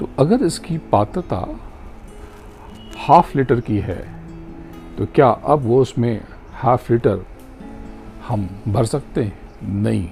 [0.00, 1.44] तो अगर इसकी पात्रता
[2.98, 3.98] हाफ़ लीटर की है
[4.98, 6.20] तो क्या अब वो उसमें
[6.54, 7.24] हाफ़ लीटर
[8.28, 9.38] हम भर सकते हैं?
[9.62, 10.08] नहीं।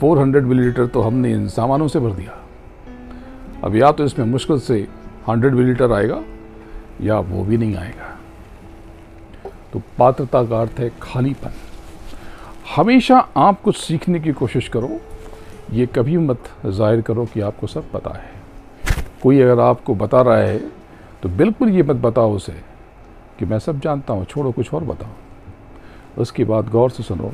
[0.00, 2.38] 400 मिलीलीटर तो हमने इन सामानों से भर दिया।
[3.64, 4.86] अब या तो इसमें मुश्किल से
[5.28, 6.22] 100 मिलीलीटर आएगा,
[7.02, 8.10] या वो भी नहीं आएगा।
[9.72, 11.52] तो पात्रता का अर्थ है खालीपन।
[12.76, 15.00] हमेशा आप कुछ सीखने की कोशिश करो,
[15.72, 18.32] ये कभी मत ज़ाहिर करो कि आपको सब पता है।
[19.22, 20.58] कोई अगर आपको बता रहा है
[21.22, 22.52] तो बिल्कुल ये मत बताओ उसे
[23.38, 27.32] कि मैं सब जानता हूँ, छोड़ो कुछ और बताओ। उसकी बात गौर से सुनो।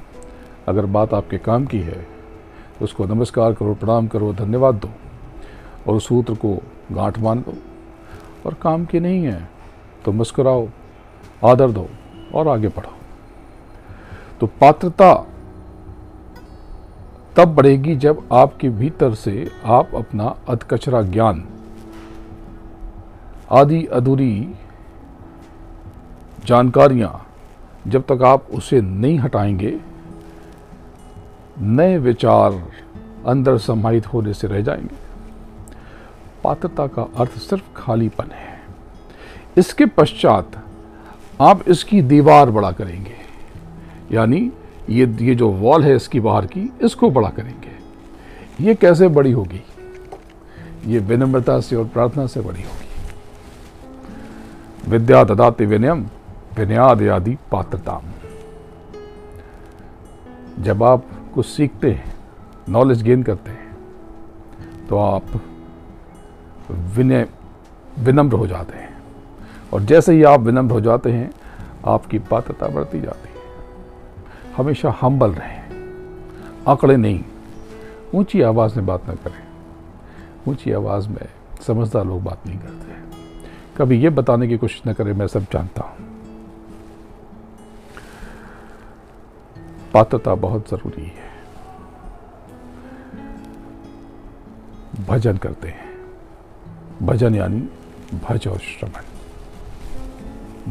[0.68, 2.06] अगर बात आपके काम की है
[2.82, 4.88] उसको नमस्कार करो, प्रणाम करो, धन्यवाद दो।
[5.88, 6.58] और उस सूत्र को
[6.92, 7.54] गांठ मान दो
[8.46, 9.48] और काम की नहीं है
[10.04, 10.68] तो मुस्कुराओ,
[11.44, 11.88] आदर दो
[12.34, 12.92] और आगे बढ़ो।
[14.40, 15.12] तो पात्रता
[17.36, 21.44] तब बढ़ेगी जब आपके भीतर से आप अपना अधकचरा ज्ञान,
[23.50, 24.54] आदि अधूरी
[26.46, 27.26] जानकारियाँ
[27.86, 29.78] जब तक आप उसे नहीं हटाएँगे
[31.60, 32.72] नए विचार
[33.26, 34.96] अंदर समाहित होने से रह जाएँगे।
[36.44, 38.60] पात्रता का अर्थ सिर्फ़ खालीपन है।
[39.56, 40.50] इसके पश्चात
[41.40, 43.14] आप इसकी दीवार बड़ा करेंगे।
[44.12, 44.52] यानी
[44.90, 47.70] ये ये जो वॉल है इसकी बाहर की, इसको बड़ा करेंगे।
[48.64, 49.62] ये कैसे बड़ी होगी?
[50.86, 52.80] ये विनम्रता से और प्रार्थना से बड़ी होगी।
[54.90, 56.06] विद्या ददाते विनयम
[56.56, 58.02] विनयाद आदि पात्रता
[60.58, 62.14] जब आप कुछ सीखते हैं
[62.68, 63.76] नॉलेज गेन करते हैं
[64.88, 65.22] तो आप
[66.70, 67.28] विनय,
[67.98, 68.98] विनम्र हो जाते हैं।
[69.72, 71.30] और जैसे ही आप विनम्र हो जाते हैं,
[71.86, 73.34] आपकी पात्रता बढ़ती जाती है।
[74.56, 75.60] हमेशा हम्बल रहें।
[76.68, 77.24] आंकड़े नहीं।
[78.14, 79.48] ऊँची आवाज़ में बात ना करें।
[80.48, 81.28] ऊँची आवाज़ में
[81.66, 82.90] समझदार लोग बात नहीं करते।
[83.76, 86.09] कभी ये बताने की कोशिश ना करें, मैं सब जानता हूँ।
[89.94, 91.30] पात्रता बहुत ज़रूरी है।
[95.06, 95.90] भजन करते हैं।
[97.02, 97.68] भजन यानी
[98.24, 99.02] भज और श्रमण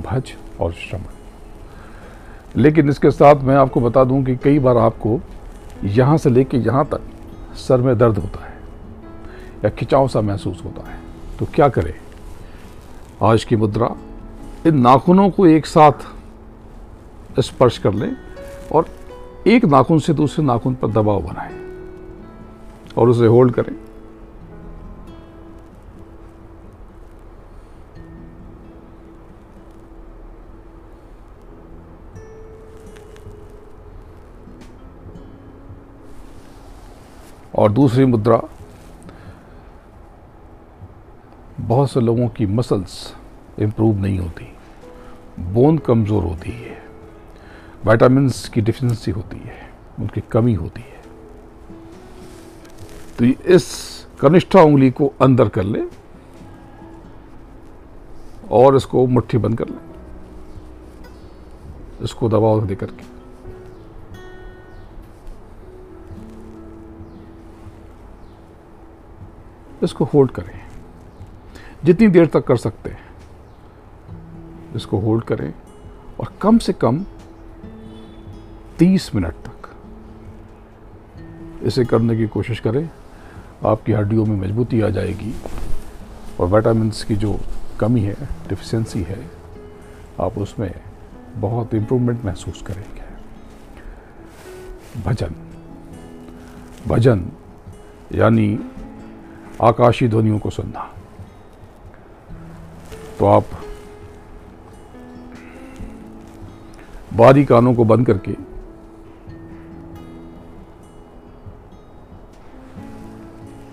[0.02, 0.24] भज
[0.60, 1.04] और श्रमण
[2.56, 5.22] लेकिन इसके साथ मैं आपको बता दूँ कि कई बार आपको
[5.84, 7.02] यहाँ से लेके यहाँ तक
[7.58, 8.54] सर में दर्द होता है
[9.64, 11.00] या खिंचाव सा महसूस होता है।
[11.40, 11.94] तो क्या करें?
[13.24, 13.96] आज की मुद्रा
[14.68, 15.92] इन नाखूनों को एक साथ
[17.40, 18.16] स्पर्श कर लें
[18.72, 18.99] और
[19.48, 21.58] एक नाखून से दूसरे नाखून पर दबाव बनाएँ
[22.98, 23.76] और उसे होल्ड करें।
[37.56, 38.42] और दूसरी मुद्रा,
[41.60, 43.16] बहुत से लोगों की मसल्स
[43.60, 44.48] इम्प्रूव नहीं होती
[45.54, 46.79] बोन कमज़ोर होती है।
[47.86, 50.98] विटामिन्स की डिफिशेंसी होती है, उनकी कमी होती है।
[53.18, 53.66] तो इस
[54.22, 55.84] कनिष्ठा उंगली को अंदर कर ले
[58.52, 59.88] और इसको मुट्ठी बंद कर ले।
[62.04, 63.08] इसको दबाव दे करके
[69.84, 70.60] इसको होल्ड करें।
[71.84, 73.00] जितनी देर तक कर सकते हैं,
[74.76, 75.54] इसको होल्ड करें
[76.20, 77.04] और कम से कम
[78.80, 79.70] 30 मिनट तक।
[81.64, 82.90] इसे करने की कोशिश करें,
[83.66, 85.36] आपकी हड्डियों में मजबूती आ जाएगी
[86.40, 87.40] और विटामिन की जो
[87.80, 88.14] कमी है
[88.50, 89.32] डिफिशेंसी है,
[90.22, 90.74] आप उसमें
[91.36, 93.02] बहुत इम्प्रूवमेंट महसूस करेंगे।
[95.02, 95.36] भजन।
[96.88, 97.32] भजन,
[98.16, 98.60] यानी
[99.62, 100.94] आकाशी ध्वनियों को सुनना।
[103.20, 103.44] तो आप
[107.14, 108.59] बारी कानों को बंद करके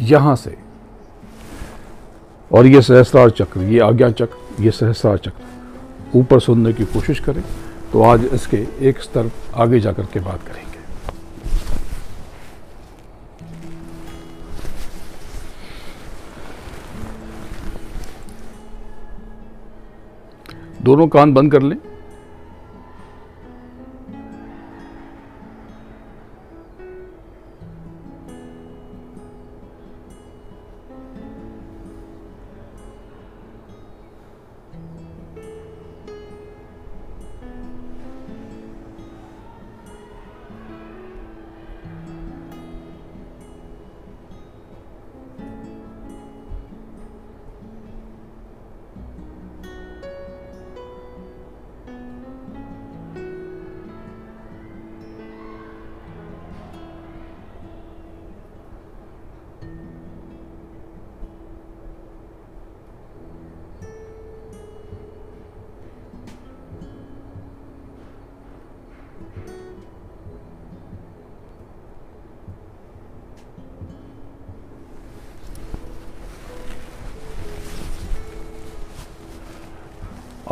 [0.06, 0.56] यहाँ से।
[2.50, 5.44] और ये सहस्रार चक्र, ये आज्ञा चक्र, ये सहस्रार चक्र।
[6.14, 7.42] ऊपर सुनने की कोशिश करें
[7.92, 8.56] तो आज इसके
[8.88, 10.64] एक स्तर आगे जाकर के बात करेंगे।
[20.82, 21.76] दोनों कान बंद कर लें।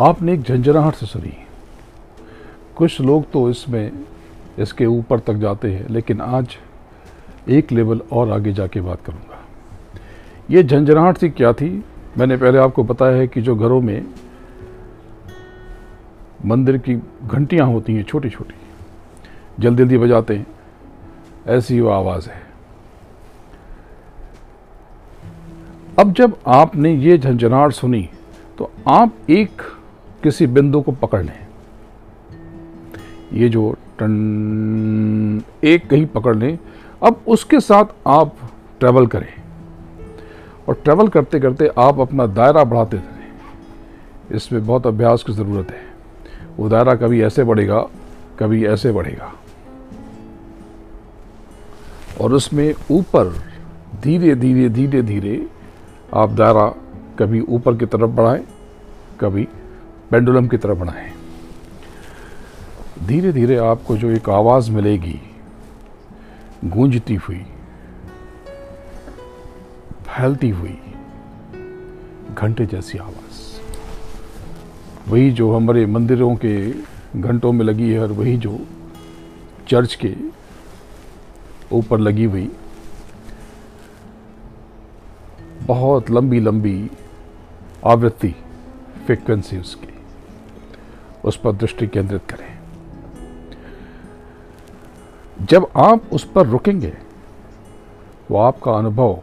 [0.05, 1.33] आपने एक झंझराहट से सुनी।
[2.77, 3.91] कुछ लोग तो इसमें,
[4.59, 6.57] इसके ऊपर तक जाते हैं, लेकिन आज
[7.49, 9.39] एक लेवल और आगे जाके बात करूँगा।
[10.51, 11.85] ये झंझराहट सी क्या थी?
[12.19, 14.07] मैंने पहले आपको बताया है कि जो घरों में
[16.45, 16.95] मंदिर की
[17.25, 18.55] घंटियाँ होती हैं छोटी छोटी
[19.61, 20.47] जल्दी जल्दी बजाते हैं,
[21.47, 22.43] ऐसी वो आवाज़ है।
[25.99, 28.09] अब जब आपने ये झंझनाहट सुनी
[28.59, 29.63] तो आप एक
[30.25, 31.47] किसी बिंदु को पकड़ लें।
[33.33, 36.59] ये जो टन, एक कहीं पकड़ लें,
[37.03, 38.37] अब उसके साथ आप
[38.81, 39.33] ट्रैवल करें।
[40.69, 43.13] और ट्रैवल करते करते आप अपना दायरा बढ़ाते रहें
[44.33, 45.83] इसमें बहुत अभ्यास की ज़रूरत है।
[46.57, 47.81] वो दायरा कभी ऐसे बढ़ेगा,
[48.39, 49.33] कभी ऐसे बढ़ेगा।
[52.21, 53.33] और उसमें ऊपर,
[54.03, 55.47] धीरे धीरे धीरे धीरे
[56.15, 56.67] आप दायरा
[57.19, 58.45] कभी ऊपर की तरफ़ बढ़ाएँ,
[59.21, 59.49] कभी
[60.15, 61.13] पेंडुलम की तरफ़ बढ़ाएँ।
[63.07, 65.21] धीरे धीरे आपको जो एक आवाज़ मिलेगी,
[66.65, 67.39] गूंजती हुई,
[70.07, 70.79] फैलती हुई,
[72.35, 73.41] घंटे जैसी आवाज़।
[75.11, 76.55] वही जो हमारे मंदिरों के
[77.21, 78.59] घंटों में लगी है और वही जो
[79.69, 80.15] चर्च के
[81.73, 82.51] ऊपर लगी हुई,
[85.63, 86.91] बहुत लंबी लंबी
[87.87, 88.35] आवृत्ति
[89.07, 89.89] फ्रिक्वेंसी उसकी
[91.25, 92.53] उस पर दृष्टि केंद्रित करें।
[95.41, 96.93] जब आप उस पर रुकेंगे,
[98.31, 99.19] वो आपका अनुभव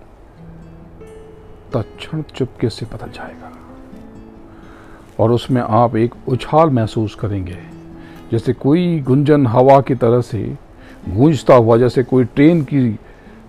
[1.74, 3.52] तत्ण चुपके से बदल जाएगा
[5.20, 7.58] और उसमें आप एक उछाल महसूस करेंगे,
[8.32, 10.44] जैसे कोई गुंजन हवा की तरह से
[11.10, 12.90] गूंजता हुआ, जैसे कोई ट्रेन की,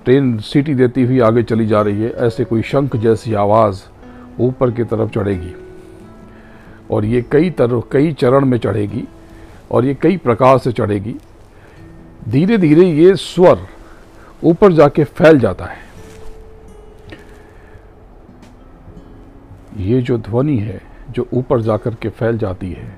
[0.04, 3.82] ट्रेन सीटी देती हुई आगे चली जा रही है, ऐसे कोई शंख जैसी आवाज़
[4.40, 5.54] ऊपर की तरफ़ चढ़ेगी।
[6.92, 9.04] और ये कई तरह, कई चरण में चढ़ेगी
[9.70, 11.14] और ये कई प्रकार से चढ़ेगी।
[12.28, 13.66] धीरे धीरे ये स्वर
[14.42, 15.80] ऊपर जाके फैल जाता है।
[19.78, 20.80] ये जो ध्वनि है,
[21.10, 22.96] जो ऊपर जाकर के फैल जाती है,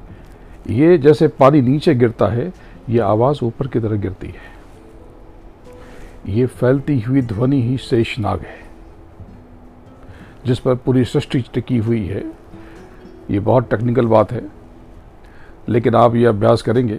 [0.71, 2.53] ये जैसे पानी नीचे गिरता है,
[2.89, 4.53] ये आवाज़ ऊपर की तरह गिरती है।
[6.29, 8.57] ये फैलती हुई ध्वनि ही शेषनाग है,
[10.47, 12.25] जिस पर पूरी सृष्टि टिकी हुई है।
[13.31, 14.43] ये बहुत टेक्निकल बात है।
[15.69, 16.99] लेकिन आप ये अभ्यास करेंगे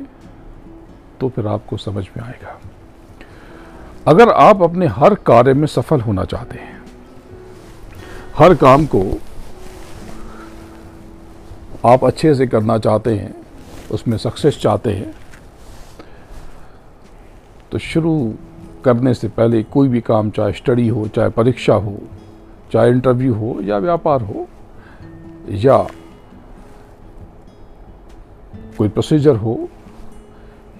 [1.19, 2.59] तो फिर आपको समझ में आएगा।
[4.07, 6.81] अगर आप अपने हर कार्य में सफल होना चाहते हैं,
[8.37, 9.03] हर काम को
[11.85, 13.33] आप अच्छे से करना चाहते हैं,
[13.91, 15.13] उसमें सक्सेस चाहते हैं
[17.71, 18.33] तो शुरू
[18.85, 21.97] करने से पहले कोई भी काम, चाहे स्टडी हो, चाहे परीक्षा हो,
[22.73, 24.47] चाहे इंटरव्यू हो या व्यापार हो,
[25.49, 25.77] या
[28.77, 29.69] कोई प्रोसीजर हो,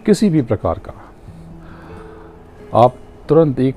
[0.06, 0.94] किसी भी प्रकार का,
[2.74, 2.96] आप
[3.30, 3.76] तुरंत एक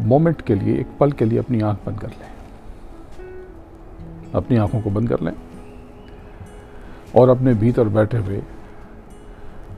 [0.00, 2.32] मोमेंट के लिए, एक पल के लिए अपनी आँख बंद कर लें।
[4.34, 5.32] अपनी आँखों को बंद कर लें
[7.16, 8.42] और अपने भीतर बैठे हुए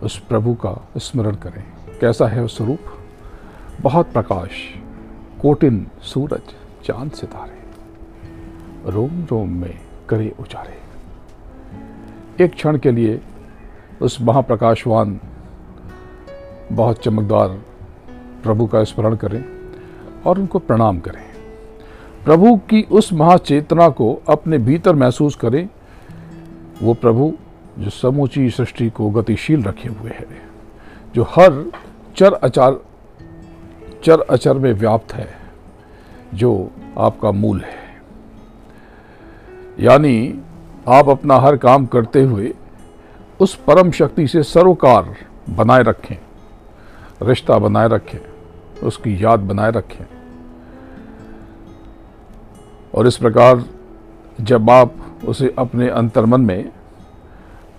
[0.03, 1.65] उस प्रभु का स्मरण करें।
[2.01, 2.79] कैसा है स्वरूप?
[3.81, 4.51] बहुत प्रकाश,
[5.43, 7.57] कोटिन सूरज, चाँद सितारे।
[8.91, 9.79] रोम रोम में
[10.09, 10.77] करे उचारे
[12.45, 13.21] एक क्षण के लिए
[14.03, 15.21] उस महाप्रकाशवान,
[16.73, 17.49] बहुत चमकदार
[18.43, 19.45] प्रभु का स्मरण करें
[20.27, 21.23] और उनको प्रणाम करें।
[22.25, 25.69] प्रभु की उस महाचेतना को अपने भीतर महसूस करें।
[26.83, 27.33] वो प्रभु
[27.79, 30.27] जो समूची सृष्टि को गतिशील रखे हुए है,
[31.15, 31.73] जो हर
[32.17, 32.81] चर अचार,
[34.05, 35.29] चर अचर में व्याप्त है,
[36.35, 37.87] जो आपका मूल है।
[39.81, 40.41] यानी
[40.89, 42.55] आप अपना हर काम करते हुए
[43.41, 45.15] उस परम शक्ति से सरोकार
[45.51, 46.17] बनाए रखें,
[47.23, 48.19] रिश्ता बनाए रखें,
[48.83, 50.05] उसकी याद बनाए रखें।
[52.95, 53.65] और इस प्रकार
[54.41, 56.71] जब आप उसे अपने अंतर्मन में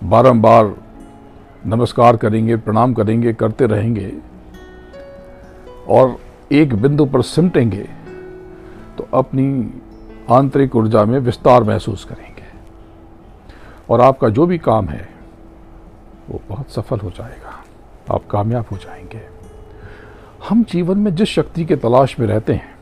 [0.04, 0.74] बारंबार
[1.66, 4.12] नमस्कार करेंगे, प्रणाम करेंगे, करते रहेंगे
[5.88, 6.16] और
[6.52, 7.88] एक बिंदु पर सिमटेंगे
[8.98, 9.48] तो अपनी
[10.30, 12.46] आंतरिक ऊर्जा में विस्तार महसूस करेंगे।
[13.90, 15.17] और आपका जो भी काम है
[16.28, 17.64] वो बहुत सफल हो जाएगा।
[18.14, 19.20] आप कामयाब हो जाएँगे।
[20.48, 22.78] हम जीवन में जिस शक्ति के तलाश में रहते हैं,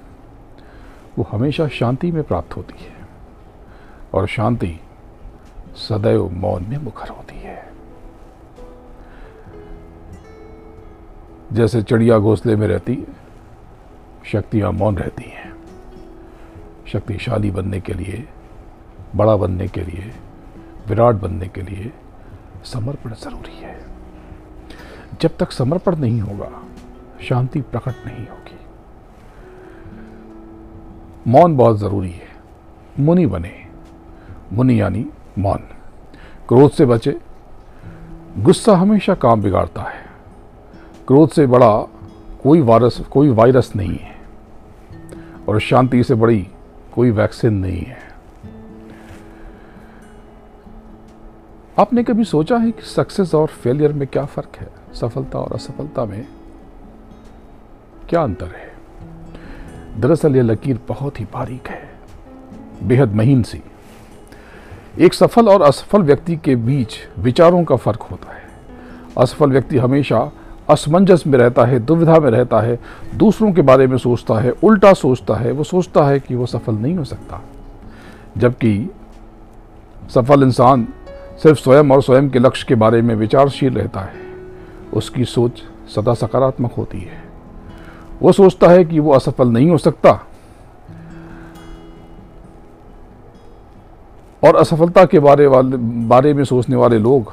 [1.19, 2.97] वो हमेशा शांति में प्राप्त होती है
[4.15, 4.81] और शांति
[5.75, 7.73] सदैव मौन में मुखर होती है।
[11.53, 13.07] जैसे चिड़िया घोंसले में रहती,
[14.25, 15.57] शक्तियाँ मौन रहती हैं।
[16.87, 18.29] शक्तिशाली बनने के लिए,
[19.17, 20.15] बड़ा बनने के लिए,
[20.89, 21.93] विराट बनने के लिए
[22.73, 23.85] समर्पण ज़रूरी है।
[25.21, 26.63] जब तक समर्पण नहीं होगा,
[27.29, 28.59] शांति प्रकट नहीं होगी।
[31.27, 32.29] मौन बहुत ज़रूरी है।
[33.01, 33.67] मुनि बने।
[34.53, 35.07] मुनि यानी
[35.39, 35.59] मौन।
[36.49, 37.21] क्रोध से बचे।
[38.39, 40.07] गुस्सा हमेशा काम बिगाड़ता है।
[41.09, 41.79] क्रोध से बड़ा
[42.43, 44.17] कोई वायरस कोई वायरस नहीं है।
[45.49, 46.49] और शांति से बड़ी
[46.95, 48.06] कोई वैक्सीन नहीं है।
[51.81, 54.69] आपने कभी सोचा है कि सक्सेस और फेलियर में क्या फ़र्क है?
[54.95, 56.27] सफलता और असफलता में
[58.09, 58.73] क्या अंतर है?
[60.01, 61.91] दरअसल यह लकीर बहुत ही बारीक है।
[62.83, 63.63] बेहद महीन सी।
[64.99, 68.43] एक सफल और असफल व्यक्ति के बीच विचारों का फ़र्क होता है।
[69.19, 70.33] असफल व्यक्ति हमेशा
[70.71, 72.79] असमंजस में रहता है, दुविधा में रहता है,
[73.15, 76.75] दूसरों के बारे में सोचता है, उल्टा सोचता है, वो सोचता है कि वो सफल
[76.75, 77.43] नहीं हो सकता।
[78.39, 78.91] जबकि
[80.15, 80.89] सफल इंसान
[81.43, 84.15] सिर्फ़ स्वयं और स्वयं के लक्ष्य के बारे में विचारशील रहता है।
[84.95, 85.63] उसकी सोच
[85.95, 87.25] सदा सकारात्मक होती है।
[88.23, 90.11] वो सोचता है कि वो असफल नहीं हो सकता।
[94.45, 95.77] और असफलता के बारे वाले,
[96.09, 97.33] बारे में सोचने वाले लोग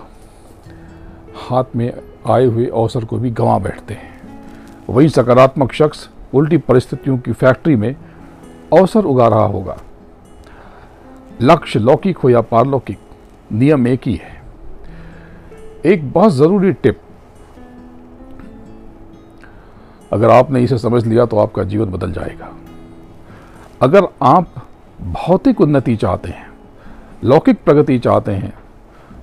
[1.49, 1.93] हाथ में
[2.27, 4.21] आए हुए अवसर को भी गंवा बैठते हैं।
[4.89, 7.95] वही सकारात्मक शख्स उल्टी परिस्थितियों की फैक्ट्री में
[8.77, 9.77] अवसर उगा रहा होगा।
[11.41, 12.97] लक्ष्य लौकिक हो या पारलौकिक
[13.51, 14.41] नियम एक ही है।
[15.85, 16.99] एक बहुत ज़रूरी टिप।
[20.11, 22.51] अगर आपने इसे समझ लिया तो आपका जीवन बदल जाएगा।
[23.81, 24.49] अगर आप
[25.01, 26.47] भौतिक उन्नति चाहते हैं,
[27.23, 28.53] लौकिक प्रगति चाहते हैं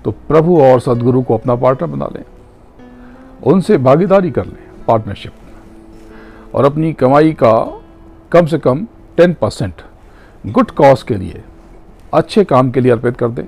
[0.04, 2.24] तो प्रभु और सदगुरु को अपना पार्टनर बना लें।
[3.42, 5.32] उनसे भागीदारी कर लें पार्टनरशिप
[6.54, 7.52] और अपनी कमाई का
[8.32, 9.82] कम से कम टेन परसेंट
[10.46, 11.42] गुड कॉज के लिए
[12.14, 13.44] अच्छे काम के लिए अर्पित कर दें।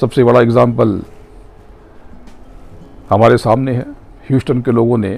[0.00, 1.00] सबसे बड़ा एग्ज़ाम्पल
[3.10, 3.86] हमारे सामने है।
[4.28, 5.12] ह्यूस्टन के लोगों ने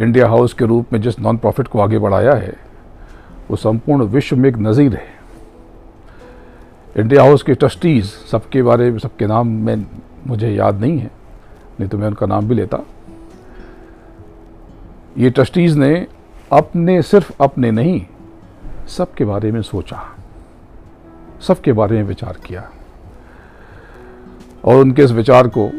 [0.00, 2.54] इंडिया हाउस के रूप में जिस नॉन प्रॉफिट को आगे बढ़ाया है,
[3.50, 5.08] वो संपूर्ण विश्व में एक नज़ीर है।
[6.96, 9.86] इंडिया हाउस के ट्रस्टीज़ सबके बारे में, सबके नाम में
[10.26, 11.10] मुझे याद नहीं है,
[11.80, 12.82] नहीं तो मैं उनका नाम भी लेता।
[15.18, 16.06] ये ट्रस्टीज़ ने
[16.52, 18.00] अपने, सिर्फ़ अपने नहीं,
[18.88, 20.02] सबके बारे में सोचा,
[21.40, 22.68] सबके बारे में विचार किया।
[24.64, 25.70] और उनके इस विचार को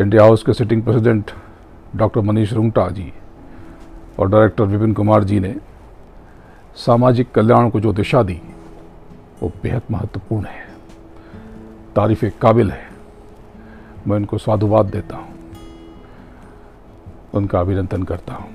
[0.00, 1.30] इंडिया हाउस के sitting president
[1.96, 3.12] doctor Manish Rungta ji
[4.18, 5.56] और डायरेक्टर विपिन कुमार जी ने
[6.76, 8.40] सामाजिक कल्याण को जो दिशा दी,
[9.42, 10.66] वो बेहद महत्वपूर्ण है।
[11.96, 12.88] तारीफ़ काबिल है।
[14.08, 15.34] मैं उनको साधुवाद देता हूँ।
[17.34, 18.50] उनका अभिनंदन करता हूँ।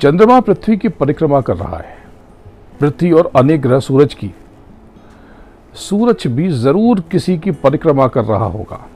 [0.00, 1.98] चंद्रमा पृथ्वी की परिक्रमा कर रहा है।
[2.80, 4.34] पृथ्वी और अनेक ग्रह सूरज की
[5.74, 8.86] सूरज भी ज़रूर किसी की परिक्रमा कर रहा होगा।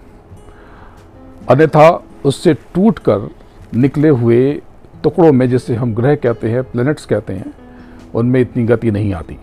[1.51, 3.31] अन्यथा उससे टूटकर
[3.75, 4.63] निकले हुए
[5.03, 7.53] टुकड़ों में, जिसे हम ग्रह कहते हैं प्लैनेट्स कहते हैं,
[8.15, 9.39] उनमें इतनी गति नहीं आती।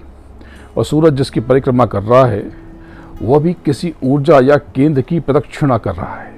[0.77, 2.43] और सूरज जिसकी परिक्रमा कर रहा है,
[3.21, 6.31] वह भी किसी ऊर्जा या केंद्र की प्रदक्षिणा कर रहा है।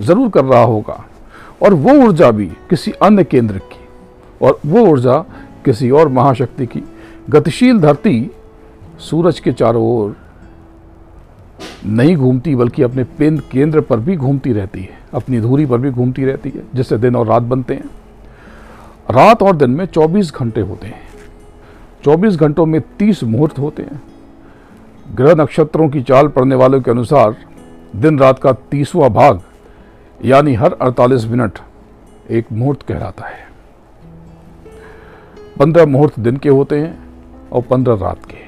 [0.00, 1.04] ज़रूर कर रहा होगा।
[1.62, 3.80] और वो ऊर्जा भी किसी अन्य केंद्र की,
[4.42, 5.18] और वो ऊर्जा
[5.64, 6.82] किसी और महाशक्ति की।
[7.30, 8.30] गतिशील धरती
[8.98, 10.16] सूरज के चारों ओर
[11.86, 13.04] नहीं घूमती, बल्कि अपने
[13.40, 17.16] केंद्र पर भी घूमती रहती है। अपनी धूरी पर भी घूमती रहती है, जिससे दिन
[17.16, 17.84] और रात बनते हैं।
[19.10, 21.00] रात और दिन में 24 घंटे होते हैं।
[22.04, 24.02] 24 घंटों में 30 मुहूर्त होते हैं।
[25.14, 27.36] ग्रह नक्षत्रों की चाल पड़ने वालों के अनुसार
[27.96, 29.40] दिन रात का तीसवा भाग,
[30.24, 31.58] यानी हर 48 मिनट,
[32.30, 33.48] एक मुहूर्त कहलाता है।
[35.58, 36.98] पंद्रह मुहूर्त दिन के होते हैं
[37.52, 38.47] और पंद्रह रात के।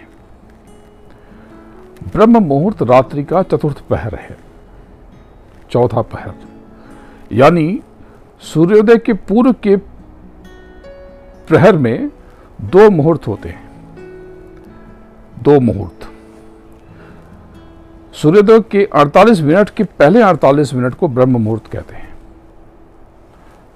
[2.05, 4.37] ब्रह्म मुहूर्त रात्रि का चतुर्थ पहर है।
[5.71, 6.33] चौथा पहर।
[7.33, 7.81] यानी
[8.41, 9.77] सूर्योदय के पूर्व के
[11.49, 12.11] प्रहर में
[12.61, 13.71] दो मुहूर्त होते हैं।
[15.43, 16.07] दो मुहूर्त।
[18.15, 22.11] सूर्योदय के 48 मिनट के पहले 48 मिनट को ब्रह्म मुहूर्त कहते हैं।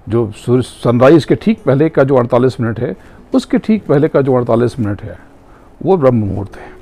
[0.09, 2.97] जो सूर्य सनराइज के ठीक पहले का जो 48 मिनट है,
[3.35, 5.19] उसके ठीक पहले का जो 48 मिनट है,
[5.83, 6.74] वो ब्रह्म मुहूर्त है।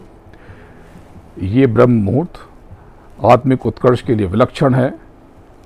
[1.43, 2.49] ये ब्रह्म मुहूर्त
[3.25, 4.95] आत्मिक उत्कर्ष के लिए विलक्षण है,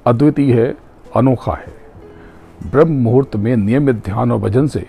[0.06, 0.76] अद्वितीय है,
[1.16, 1.66] अनोखा है।
[2.70, 4.86] ब्रह्म मुहूर्त में नियमित ध्यान और भजन से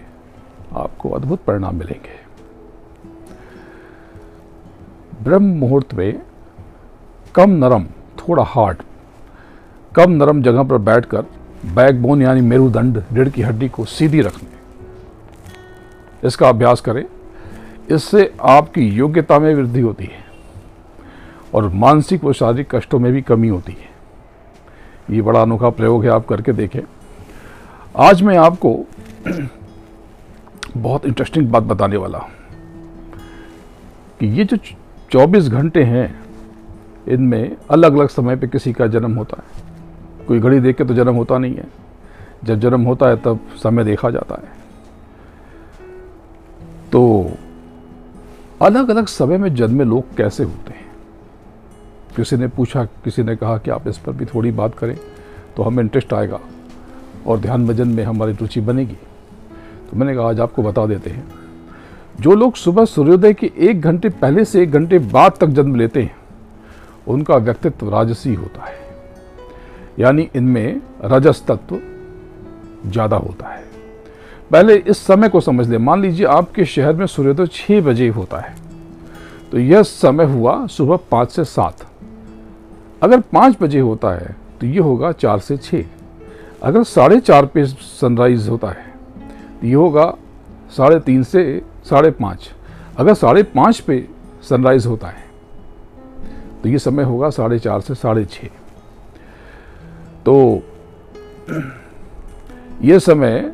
[0.75, 2.27] आपको अद्भुत परिणाम मिलेंगे।
[5.23, 6.21] ब्रह्म मुहूर्त में
[7.35, 8.77] कम नरम, थोड़ा हार्ड,
[9.95, 11.21] कम नरम जगह पर बैठकर
[11.65, 14.49] बैकबोन यानी मेरुदंड रीढ़ की हड्डी को सीधी रखने।
[16.27, 17.05] इसका अभ्यास करें।
[17.89, 20.26] इससे आपकी योग्यता में वृद्धि होती है।
[21.53, 23.89] और मानसिक व शारीरिक कष्टों में भी कमी होती है।
[25.15, 26.81] ये बड़ा अनोखा प्रयोग है, आप करके देखें।
[27.97, 28.85] आज मैं आपको
[30.77, 32.29] बहुत इंटरेस्टिंग बात बताने वाला हूँ
[34.19, 34.57] कि ये जो
[35.11, 36.19] 24 घंटे हैं,
[37.07, 39.67] इनमें अलग अलग समय पे किसी का जन्म होता है।
[40.25, 41.67] कोई घड़ी देख के तो जन्म होता नहीं है।
[42.43, 44.49] जब जन्म होता है, तब समय देखा जाता है।
[46.91, 47.31] तो
[48.61, 50.86] अलग अलग समय में जन्मे लोग कैसे होते हैं?
[52.17, 54.95] किसी ने पूछा, किसी ने कहा कि आप इस पर भी थोड़ी बात करें
[55.55, 56.39] तो हमें इंटरेस्ट आएगा
[57.27, 58.95] और ध्यान भजन में हमारी रुचि बनेगी।
[59.89, 61.27] तो मैंने कहा, आज आपको बता देते हैं।
[62.19, 66.01] जो लोग सुबह सूर्योदय के एक घंटे पहले से एक घंटे बाद तक जन्म लेते
[66.01, 66.15] हैं,
[67.07, 68.75] उनका व्यक्तित्व राजसी होता है।
[69.99, 71.79] यानी इनमें रजस तत्व
[72.85, 73.65] ज़्यादा होता है।
[74.51, 78.39] पहले इस समय को समझ ले। मान लीजिए आपके शहर में सूर्योदय छः बजे होता
[78.39, 78.55] है
[79.51, 81.85] तो यह समय हुआ सुबह पाँच से सात।
[83.01, 85.83] अगर पाँच बजे होता है तो ये होगा चार से छः
[86.63, 88.85] अगर साढ़े चार पे सनराइज होता है
[89.61, 90.13] तो ये होगा
[90.77, 92.49] साढ़े तीन से साढ़े पाँच।
[92.97, 94.07] अगर साढ़े पाँच पे
[94.49, 95.25] सनराइज होता है
[96.63, 98.47] तो ये समय होगा साढ़े चार से साढ़े छः
[100.25, 100.35] तो
[102.81, 103.53] ये समय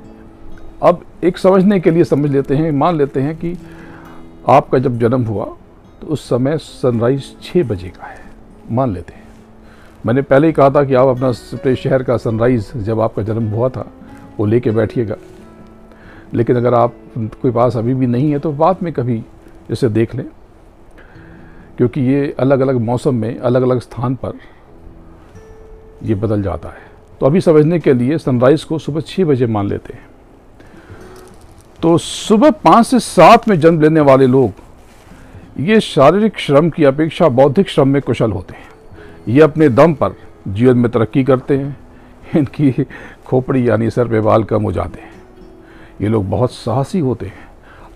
[0.84, 3.56] अब एक समझने के लिए समझ लेते हैं, मान लेते हैं कि
[4.50, 5.46] आपका जब जन्म हुआ
[6.02, 8.22] तो उस समय सनराइज छः बजे का है।
[8.72, 9.23] मान लेते हैं।
[10.06, 13.48] मैंने पहले ही कहा था कि आप अपना अपने शहर का सनराइज जब आपका जन्म
[13.48, 13.92] हुआ था,
[14.40, 15.16] वो लेके बैठिएगा।
[16.34, 19.24] लेकिन अगर आप, कोई पास अभी भी नहीं है तो बाद में कभी
[19.70, 20.26] इसे देख लें।
[21.78, 24.34] क्योंकि ये अलग अलग मौसम में अलग अलग स्थान पर
[26.04, 26.82] ये बदल जाता है।
[27.20, 30.06] तो अभी समझने के लिए सनराइज़ को सुबह छः बजे मान लेते हैं।
[31.82, 34.52] तो सुबह पाँच से सात में जन्म लेने वाले लोग,
[35.60, 38.73] ये शारीरिक श्रम की अपेक्षा बौद्धिक श्रम में कुशल होते हैं।
[39.28, 40.16] ये अपने दम पर
[40.48, 41.78] जीवन में तरक्की करते हैं।
[42.36, 42.72] इनकी
[43.26, 45.12] खोपड़ी यानी सर पे बाल कम हो जाते हैं।
[46.02, 47.48] ये लोग बहुत साहसी होते हैं,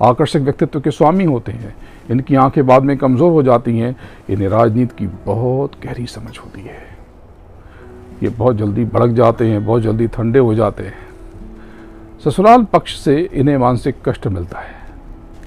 [0.03, 1.75] आकर्षक व्यक्तित्व के स्वामी होते हैं।
[2.11, 3.95] इनकी आँखें बाद में कमज़ोर हो जाती हैं।
[4.29, 6.81] इन्हें राजनीति की बहुत गहरी समझ होती है।
[8.23, 11.05] ये बहुत जल्दी भड़क जाते हैं, बहुत जल्दी ठंडे हो जाते हैं।
[12.25, 14.75] ससुराल पक्ष से इन्हें मानसिक कष्ट मिलता है,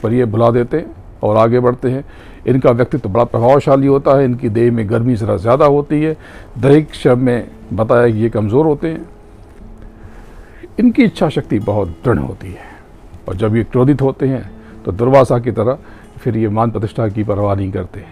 [0.02, 2.04] पर ये भुला देते हैं। और आगे बढ़ते हैं।
[2.46, 6.16] इनका व्यक्तित्व बड़ा प्रभावशाली होता है। इनकी देह में गर्मी ज़रा ज़्यादा होती है।
[6.58, 9.08] दैहिक शव में बताया कि ये कमज़ोर होते हैं।
[10.80, 12.68] इनकी इच्छा शक्ति बहुत दृढ़ होती है।
[13.28, 14.50] और जब ये क्रोधित होते हैं
[14.84, 15.78] तो दुर्वासा की तरह
[16.18, 18.04] फिर ये मान प्रतिष्ठा की परवाह नहीं करते।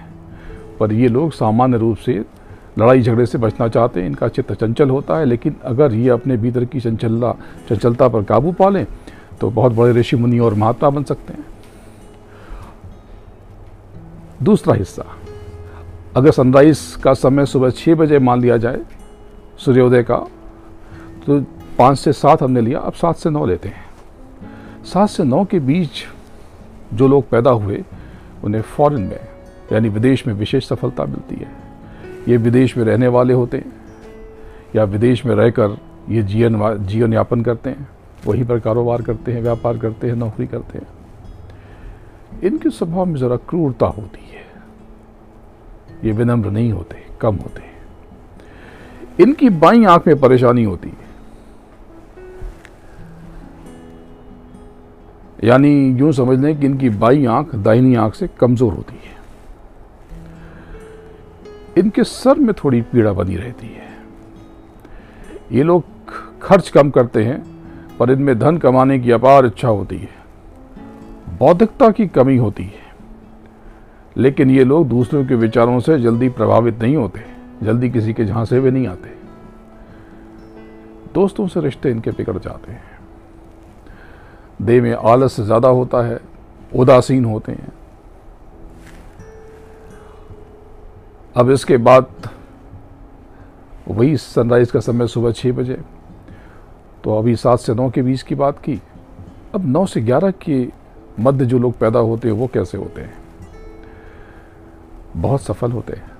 [0.80, 2.22] पर ये लोग सामान्य रूप से
[2.78, 6.36] लड़ाई झगड़े से बचना चाहते हैं। इनका चित्त चंचल होता है। लेकिन अगर ये अपने
[6.36, 7.34] भीतर की चंचलता
[7.68, 8.86] चंचलता पर काबू पा लें
[9.40, 11.44] तो बहुत बड़े ऋषि मुनि और महात्मा बन सकते हैं।
[14.42, 15.04] दूसरा हिस्सा,
[16.16, 18.80] अगर सनराइज का समय सुबह छः बजे मान लिया जाए,
[19.58, 20.16] सूर्योदय का
[21.26, 21.40] तो
[21.78, 23.84] पाँच से सात हमने लिया, अब सात से नौ लेते हैं।
[24.84, 26.04] सात से नौ के बीच
[26.94, 27.82] जो लोग पैदा हुए,
[28.44, 29.20] उन्हें फॉरेन में,
[29.72, 31.50] यानी विदेश में विशेष सफलता मिलती है।
[32.28, 33.72] ये विदेश में रहने वाले होते हैं,
[34.76, 35.76] या विदेश में रहकर
[36.08, 37.88] ये जीवन जीवन यापन करते हैं,
[38.26, 40.86] वहीं पर कारोबार करते हैं, व्यापार करते हैं, नौकरी करते हैं।
[42.44, 44.46] इनके स्वभाव में ज़रा क्रूरता होती है।
[46.04, 47.62] ये विनम्र नहीं होते, कम होते।
[49.22, 51.06] इनकी बाई आँख में परेशानी होती है।
[55.44, 59.16] यानी यूँ समझ लें कि इनकी बाई आँख दाहिनी आँख से कमज़ोर होती है।
[61.78, 63.88] इनके सर में थोड़ी पीड़ा बनी रहती है।
[65.52, 65.84] ये लोग
[66.42, 67.42] खर्च कम करते हैं,
[67.98, 70.17] पर इनमें धन कमाने की अपार इच्छा होती है।
[71.38, 72.86] बौद्धिकता की कमी होती है।
[74.16, 77.20] लेकिन ये लोग दूसरों के विचारों से जल्दी प्रभावित नहीं होते,
[77.62, 79.16] जल्दी किसी के झांसे में नहीं आते।
[81.14, 82.82] दोस्तों से रिश्ते इनके बिगड़ जाते हैं।
[84.62, 86.20] देह में आलस ज़्यादा होता है,
[86.76, 87.72] उदासीन होते हैं।
[91.36, 92.06] अब इसके बाद
[93.88, 95.80] वही सनराइज़ का समय सुबह छः बजे।
[97.04, 98.80] तो अभी सात से नौ के बीच की बात की।
[99.54, 100.62] अब नौ से ग्यारह के
[101.18, 103.14] मध्य जो लोग पैदा होते हैं, वो कैसे होते हैं?
[105.16, 106.10] बहुत सफल होते हैं।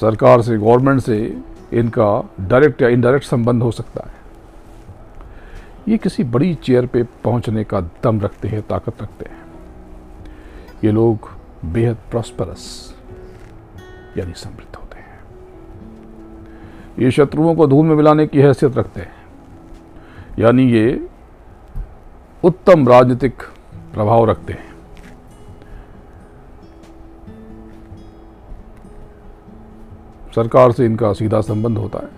[0.00, 1.38] सरकार से गवर्नमेंट से
[1.72, 4.14] इनका डायरेक्ट या इनडायरेक्ट संबंध हो सकता है।
[5.88, 9.42] ये किसी बड़ी चेयर पे पहुँचने का दम रखते हैं, ताकत रखते हैं।
[10.84, 11.30] ये लोग
[11.64, 12.94] बेहद प्रॉस्परस
[14.16, 15.20] यानी समृद्ध होते हैं।
[16.98, 19.14] ये शत्रुओं को धूल में मिलाने की हैसियत रखते हैं।
[20.38, 21.08] यानी ये
[22.44, 23.42] उत्तम राजनीतिक
[23.98, 24.74] प्रभाव रखते हैं।
[30.34, 32.08] सरकार से इनका सीधा संबंध होता है।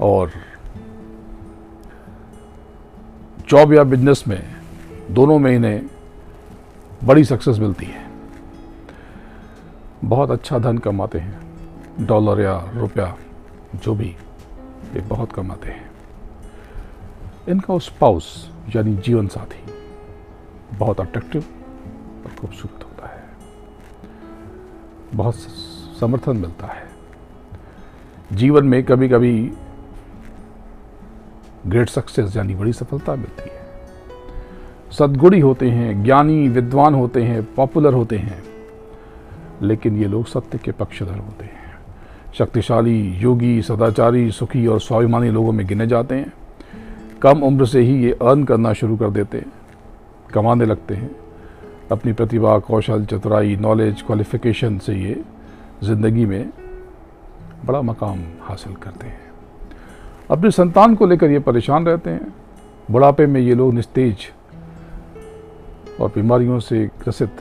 [0.00, 0.30] और
[3.48, 4.56] जॉब या बिज़नेस में
[5.10, 5.82] दोनों में इन्हें
[7.04, 8.10] बड़ी सक्सेस मिलती है।
[10.04, 11.40] बहुत अच्छा धन कमाते हैं।
[12.06, 13.16] डॉलर या रुपया,
[13.74, 14.16] जो भी,
[14.94, 15.90] ये बहुत कमाते हैं।
[17.48, 19.69] इनका स्पाउस यानी जीवन साथी
[20.78, 21.44] बहुत अट्रैक्टिव
[22.26, 23.22] और खूबसूरत होता है।
[25.14, 25.34] बहुत
[26.00, 26.88] समर्थन मिलता है।
[28.32, 29.52] जीवन में कभी कभी
[31.66, 33.60] ग्रेट सक्सेस यानी बड़ी सफलता मिलती है।
[34.92, 38.42] सदगुणी होते हैं, ज्ञानी, विद्वान होते हैं पॉपुलर होते हैं,
[39.62, 41.78] लेकिन ये लोग सत्य के पक्षधर होते हैं।
[42.34, 46.32] शक्तिशाली, योगी, सदाचारी, सुखी और स्वाभिमानी लोगों में गिने जाते हैं।
[47.22, 49.52] कम उम्र से ही ये अर्न करना शुरू कर देते हैं।
[50.30, 51.10] कमाने लगते हैं।
[51.92, 55.22] अपनी प्रतिभा, कौशल, चतुराई नॉलेज क्वालिफिकेशन से ये
[55.84, 56.50] ज़िंदगी में
[57.64, 59.30] बड़ा मकाम हासिल करते हैं।
[60.30, 62.32] अपने संतान को लेकर ये परेशान रहते हैं।
[62.90, 64.26] बुढ़ापे में ये लोग निस्तेज
[66.00, 67.40] और बीमारियों से ग्रसित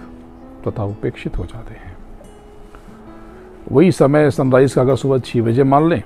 [0.68, 1.98] तथा उपेक्षित हो जाते हैं।
[3.72, 6.02] वही समय सनराइज का अगर सुबह छः बजे मान लें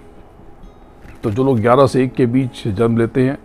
[1.23, 3.37] तो जो लोग 11 से एक के बीच जन्म लेते हैं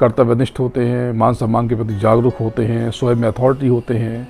[0.00, 4.28] कर्तव्यनिष्ठ होते हैं, मान सम्मान के प्रति जागरूक होते हैं, स्वयं अथॉरिटी होते हैं,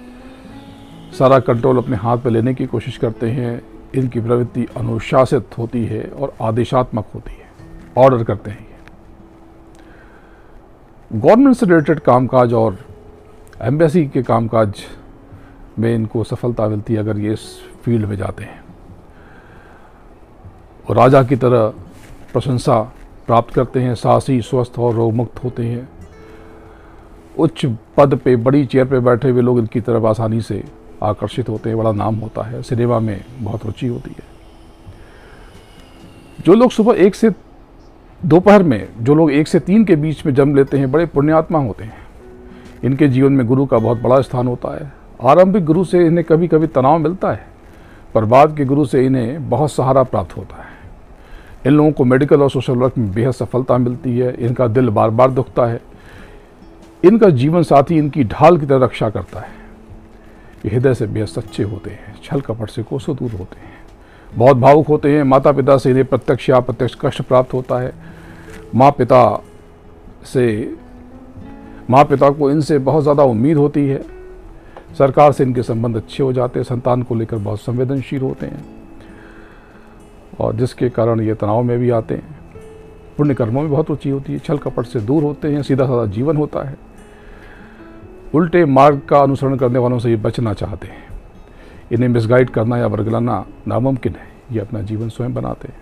[1.19, 3.61] सारा कंट्रोल अपने हाथ पर लेने की कोशिश करते हैं,
[3.95, 7.47] इनकी प्रवृत्ति अनुशासित होती है और आदेशात्मक होती है
[7.99, 8.67] ऑर्डर करते हैं।
[11.13, 12.79] गवर्नमेंट से रिलेटेड कामकाज और
[13.63, 14.75] एम्बेसी के कामकाज
[15.79, 17.47] में इनको सफलता मिलती है अगर ये इस
[17.85, 18.65] फ़ील्ड में जाते हैं।
[20.91, 21.69] और राजा की तरह
[22.33, 22.93] प्रशंसा
[23.29, 25.89] प्राप्त करते हैं, साहसी, स्वस्थ और रोगमुक्त होते हैं।
[27.39, 27.67] उच्च
[27.97, 30.65] पद पे, बड़ी चेयर पे बैठे हुए लोग इनकी तरफ़ आसानी से
[31.03, 34.39] आकर्षित होते हैं, बड़ा नाम होता है। सिनेमा में बहुत रुचि होती है।
[36.47, 37.31] जो लोग सुबह एक से
[38.25, 41.59] दोपहर में, जो लोग एक से तीन के बीच में जन्म लेते हैं, बड़े पुण्यात्मा
[41.59, 41.99] होते हैं।
[42.85, 46.49] इनके जीवन में गुरु का बहुत बड़ा स्थान होता है। आरंभिक गुरु से इन्हें कभी
[46.49, 47.47] कभी तनाव मिलता है,
[48.15, 50.78] पर बाद के गुरु से इन्हें बहुत सहारा प्राप्त होता है।
[51.69, 55.11] इन लोगों को मेडिकल और सोशल वर्क में बेहद सफलता मिलती है। इनका दिल बार
[55.11, 55.81] बार दुखता है।
[57.03, 59.51] इनका जीवन साथी इनकी ढाल की तरह रक्षा करता है।
[60.65, 63.77] ये हृदय से बेहद सच्चे होते हैं, छल कपट से कोसों दूर होते हैं।
[64.33, 67.93] बहुत भावुक होते हैं। माता पिता से इन्हें प्रत्यक्ष या अप्रत्यक्ष कष्ट प्राप्त होता है।
[68.75, 69.21] माँ पिता
[70.25, 70.47] से
[71.91, 74.03] माँ पिता को इनसे बहुत ज़्यादा उम्मीद होती है।
[74.99, 78.78] सरकार से इनके संबंध अच्छे हो जाते हैं। संतान को लेकर बहुत संवेदनशील होते हैं।
[80.41, 82.39] और जिसके कारण ये तनाव में भी आते हैं।
[83.17, 86.07] पुण्य कर्मों में बहुत रुचि होती है, छल कपट से दूर होते हैं सीधा साधा
[86.07, 86.77] जीवन होता है।
[88.35, 91.09] उल्टे मार्ग का अनुसरण करने वालों से ये बचना चाहते हैं।
[91.93, 95.77] इन्हें मिसगाइड करना या वर्गलाना नामुमकिन है, ये अपना जीवन स्वयं बनाते हैं।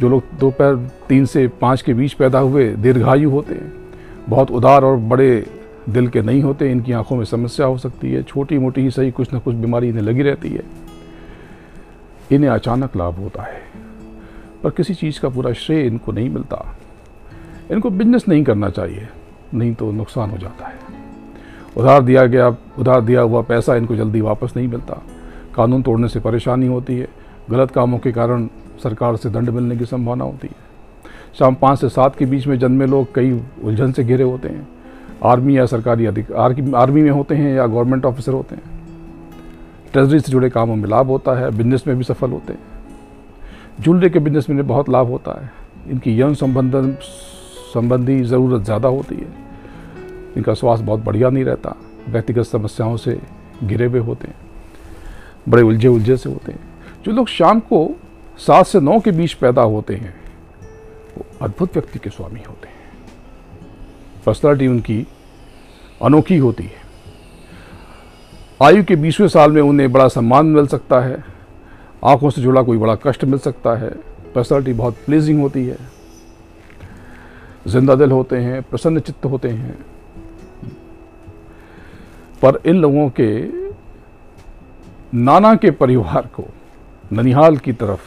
[0.00, 3.72] जो लोग दोपहर तीन से पाँच के बीच पैदा हुए, दीर्घायु होते हैं।
[4.28, 5.46] बहुत उदार और बड़े
[5.88, 9.10] दिल के नहीं होते, इनकी आँखों में समस्या हो सकती है। छोटी मोटी ही सही
[9.10, 10.62] कुछ ना कुछ बीमारी इन्हें लगी रहती है।
[12.32, 13.71] इन्हें अचानक लाभ होता है।
[14.62, 16.76] पर किसी चीज़ का पूरा श्रेय इनको नहीं मिलता।
[17.70, 19.08] इनको बिज़नेस नहीं करना चाहिए,
[19.54, 20.74] नहीं तो नुकसान हो जाता है।
[21.76, 22.48] उधार दिया गया,
[22.78, 25.02] उधार दिया हुआ पैसा इनको जल्दी वापस नहीं मिलता।
[25.54, 27.08] कानून तोड़ने से परेशानी होती है।
[27.50, 28.46] गलत कामों के कारण
[28.82, 30.54] सरकार से दंड मिलने की संभावना होती है।
[31.38, 34.68] शाम पाँच से सात के बीच में जन्मे लोग कई उलझन से घिरे होते हैं।
[35.24, 38.62] आर्मी या सरकारी अधिक आर्मी में होते हैं या गवर्नमेंट ऑफिसर होते हैं।
[39.92, 42.60] ट्रेजरी से जुड़े कामों में लाभ होता है बिज़नेस में भी सफल होते हैं।
[43.80, 45.50] ज्वेलरी के बिज़नेस में बहुत लाभ होता है।
[45.88, 46.96] इनकी यौन संबंधन,
[47.74, 49.34] संबंधी ज़रूरत ज़्यादा होती है।
[50.36, 51.76] इनका स्वास्थ्य बहुत बढ़िया नहीं रहता।
[52.08, 53.20] व्यक्तिगत समस्याओं से
[53.64, 54.34] घिरे हुए होते हैं।
[55.48, 56.60] बड़े उलझे उलझे से होते हैं।
[57.04, 57.90] जो लोग शाम को
[58.38, 60.14] सात से नौ के बीच पैदा होते हैं,
[61.18, 62.74] वो अद्भुत व्यक्ति के स्वामी होते हैं।
[64.26, 65.06] पर्सनालिटी उनकी
[66.02, 66.80] अनोखी होती है।
[68.62, 71.31] आयु के बीसवें साल में उन्हें बड़ा सम्मान मिल सकता है।
[72.04, 73.90] आँखों से जुड़ा कोई बड़ा कष्ट मिल सकता है।
[74.34, 75.76] पर्सनालिटी बहुत प्लीजिंग होती है।
[77.66, 79.78] ज़िंदा दिल होते हैं, प्रसन्न चित्त होते हैं।
[82.42, 83.48] पर इन लोगों के
[85.14, 86.44] नाना के परिवार को
[87.12, 88.00] ननिहाल की तरफ़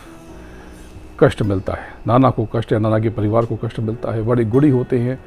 [1.19, 4.45] कष्ट मिलता है। नाना को कष्ट या नाना के परिवार को कष्ट मिलता है। बड़े
[4.45, 5.19] गुड़ी होते हैं,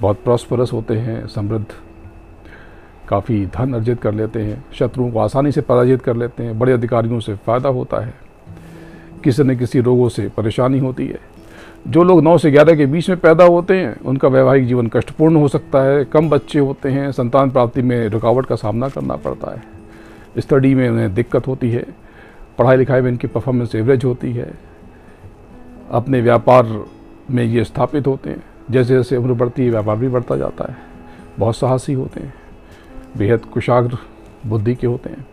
[0.00, 1.66] बहुत प्रॉस्परस होते हैं, समृद्ध
[3.08, 6.72] काफ़ी धन अर्जित कर लेते हैं, शत्रुओं को आसानी से पराजित कर लेते हैं, बड़े
[6.72, 8.14] अधिकारियों से फ़ायदा होता है।
[9.24, 11.18] किसी न किसी रोगों से परेशानी होती है।
[11.88, 15.36] जो लोग नौ से ग्यारह के बीच में पैदा होते हैं, उनका वैवाहिक जीवन कष्टपूर्ण
[15.36, 19.54] हो सकता है, कम बच्चे होते हैं, संतान प्राप्ति में रुकावट का सामना करना पड़ता
[19.54, 19.62] है।
[20.38, 21.86] स्टडी में उन्हें दिक्कत होती है
[22.58, 24.54] पढ़ाई लिखाई में इनकी परफॉर्मेंस एवरेज होती है।
[25.90, 26.84] अपने व्यापार
[27.30, 30.76] में ये स्थापित होते हैं जैसे जैसे उम्र बढ़ती है, व्यापार भी बढ़ता जाता है।
[31.38, 32.34] बहुत साहसी होते हैं।
[33.18, 33.98] बेहद कुशाग्र
[34.46, 35.26] बुद्धि के होते हैं।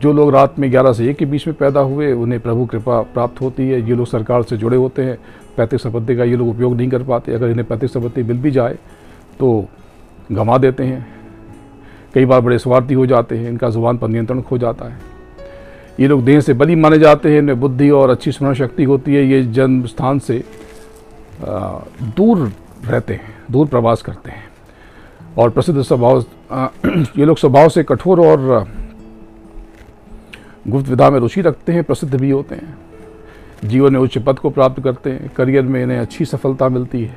[0.00, 3.00] जो लोग रात में 11 से एक के बीच में पैदा हुए, उन्हें प्रभु कृपा
[3.04, 5.18] प्राप्त होती है। ये लोग सरकार से जुड़े होते हैं।
[5.56, 8.50] पैतृक संपत्ति का ये लोग उपयोग नहीं कर पाते। अगर इन्हें पैतृक संपत्ति मिल भी
[8.50, 8.78] जाए
[9.38, 9.64] तो
[10.32, 11.06] गंवा देते हैं।
[12.14, 15.00] कई बार बड़े स्वार्थी हो जाते हैं। इनका ज़ुबान पर नियंत्रण खो जाता है।
[16.00, 19.14] ये लोग देह से बली माने जाते हैं। इनमें बुद्धि और अच्छी स्मरण शक्ति होती
[19.14, 20.42] है। ये जन्म स्थान से
[21.42, 22.50] दूर
[22.84, 24.51] रहते हैं, दूर प्रवास करते हैं।
[25.38, 26.24] और प्रसिद्ध स्वभाव
[27.18, 28.68] ये लोग स्वभाव से कठोर और
[30.68, 32.76] गुप्त विधा में रुचि रखते हैं, प्रसिद्ध भी होते हैं।
[33.64, 37.16] जीवन में उच्च पद को प्राप्त करते हैं, करियर में इन्हें अच्छी सफलता मिलती है।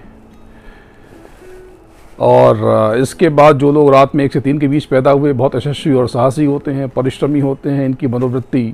[2.20, 5.56] और इसके बाद जो लोग रात में एक से तीन के बीच पैदा हुए, बहुत
[5.56, 8.74] यशस्वी और साहसी होते हैं, परिश्रमी होते हैं, इनकी मनोवृत्ति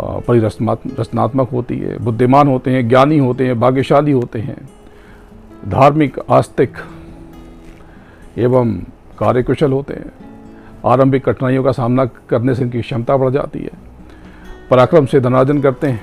[0.00, 4.56] परिरचनात्मक होती है। बुद्धिमान होते हैं, ज्ञानी होते हैं, भाग्यशाली होते हैं।
[5.68, 6.72] धार्मिक, आस्तिक
[8.38, 8.74] एवं
[9.18, 10.12] कार्यकुशल होते हैं।
[10.86, 13.70] आरंभिक कठिनाइयों का सामना करने से इनकी क्षमता बढ़ जाती है।
[14.70, 16.00] पराक्रम से धनार्जन करते हैं।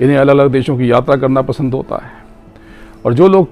[0.00, 2.10] इन्हें अलग अलग देशों की यात्रा करना पसंद होता है।
[3.06, 3.48] और जो लोग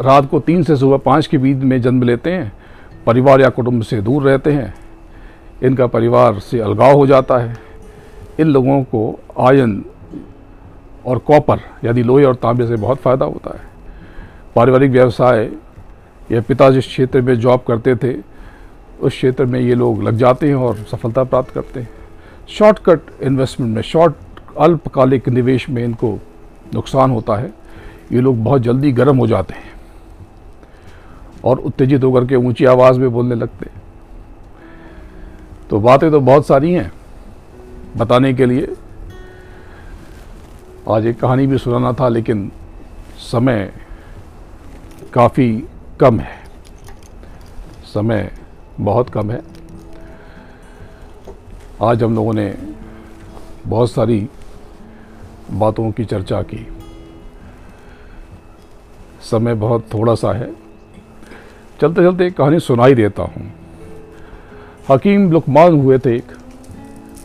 [0.00, 2.52] रात को तीन से सुबह पाँच के बीच में जन्म लेते हैं,
[3.06, 4.74] परिवार या कुटुंब से दूर रहते हैं,
[5.62, 7.56] इनका परिवार से अलगाव हो जाता है।
[8.40, 9.84] इन लोगों को आयन
[11.06, 13.64] और कॉपर यदि लोहे और तांबे से बहुत फ़ायदा होता है।
[14.56, 15.52] पारिवारिक व्यवसाय
[16.30, 18.14] या पिता जिस क्षेत्र में जॉब करते थे,
[19.00, 21.88] उस क्षेत्र में ये लोग लग जाते हैं और सफलता प्राप्त करते हैं।
[22.48, 24.14] शॉर्टकट इन्वेस्टमेंट में शॉर्ट
[24.58, 26.18] अल्पकालिक निवेश में इनको
[26.74, 27.52] नुकसान होता है।
[28.12, 29.70] ये लोग बहुत जल्दी गर्म हो जाते हैं
[31.44, 33.80] और उत्तेजित होकर के ऊँची आवाज़ में बोलने लगते हैं।
[35.70, 36.90] तो बातें तो बहुत सारी हैं
[37.96, 38.74] बताने के लिए।
[40.90, 42.50] आज एक कहानी भी सुनाना था, लेकिन
[43.18, 43.72] समय
[45.12, 45.64] काफ़ी
[46.00, 46.36] कम है।
[47.84, 48.30] समय
[48.80, 49.40] बहुत कम है।
[51.82, 52.54] आज हम लोगों ने
[53.66, 54.28] बहुत सारी
[55.52, 56.66] बातों की चर्चा की।
[59.22, 60.52] समय बहुत थोड़ा सा है।
[61.80, 63.50] चलते चलते एक कहानी सुनाई देता हूँ।
[64.90, 66.32] हकीम लुकमान हुए थे एक।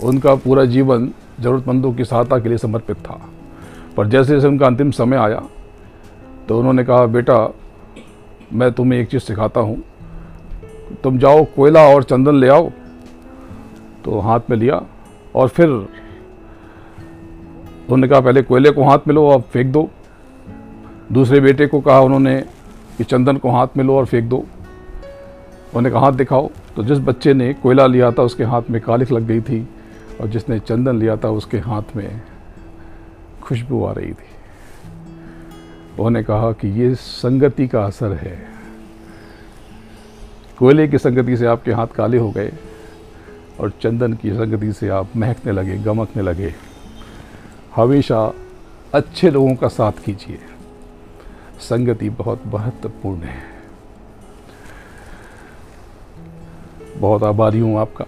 [0.04, 3.20] उनका पूरा जीवन ज़रूरतमंदों की सहायता के लिए समर्पित था।
[3.98, 5.44] पर जैसे जैसे उनका अंतिम समय आया
[6.50, 7.54] तो उन्होंने कहा, बेटा
[8.54, 9.84] मैं तुम्हें एक चीज़ सिखाता हूँ।
[11.04, 12.72] तुम जाओ, कोयला और चंदन ले आओ।
[14.06, 14.82] तो हाथ में लिया
[15.36, 19.90] और फिर उन्होंने कहा, पहले कोयले को हाथ में लो और फेंक दो।
[21.12, 22.44] दूसरे बेटे को कहा उन्होंने
[22.98, 27.00] कि, चंदन को हाथ में लो और फेंक दो। उन्होंने कहा, हाथ दिखाओ। तो जिस
[27.00, 29.70] बच्चे ने कोयला लिया था, उसके हाथ में कालिख लग गई थी
[30.22, 32.22] और जिसने चंदन लिया था, उसके हाथ में
[33.42, 34.37] खुशबू आ रही थी।
[35.98, 38.46] उन्होंने कहा कि ये संगति का असर है।
[40.60, 42.54] कोयले की संगति से आपके हाथ काले हो गए
[43.60, 46.56] और चंदन की संगति से आप महकने लगे, गमकने लगे।
[47.76, 48.34] हमेशा
[48.94, 50.40] अच्छे लोगों का साथ कीजिए।
[51.60, 53.44] संगति बहुत महत्वपूर्ण है।
[56.98, 58.06] बहुत आभारी हूँ आपका।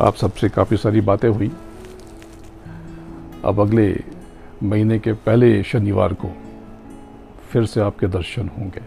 [0.00, 1.52] आप सबसे काफ़ी सारी बातें हुई।
[3.44, 4.13] अब अगले
[4.62, 6.28] महीने के पहले शनिवार को
[7.50, 8.82] फिर से आपके दर्शन होंगे।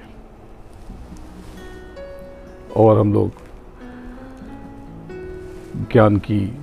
[2.78, 3.32] और हम लोग
[5.92, 6.54] ज्ञान की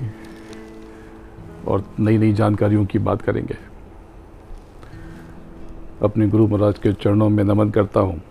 [1.68, 3.56] और नई नई जानकारियों की बात करेंगे।
[6.02, 8.22] अपने गुरु महाराज के चरणों में नमन करता हूँ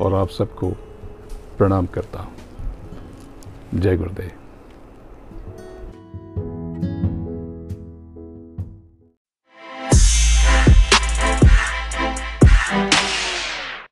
[0.00, 0.70] और आप सबको
[1.58, 2.32] प्रणाम करता हूँ।
[3.74, 4.30] जय गुरुदेव।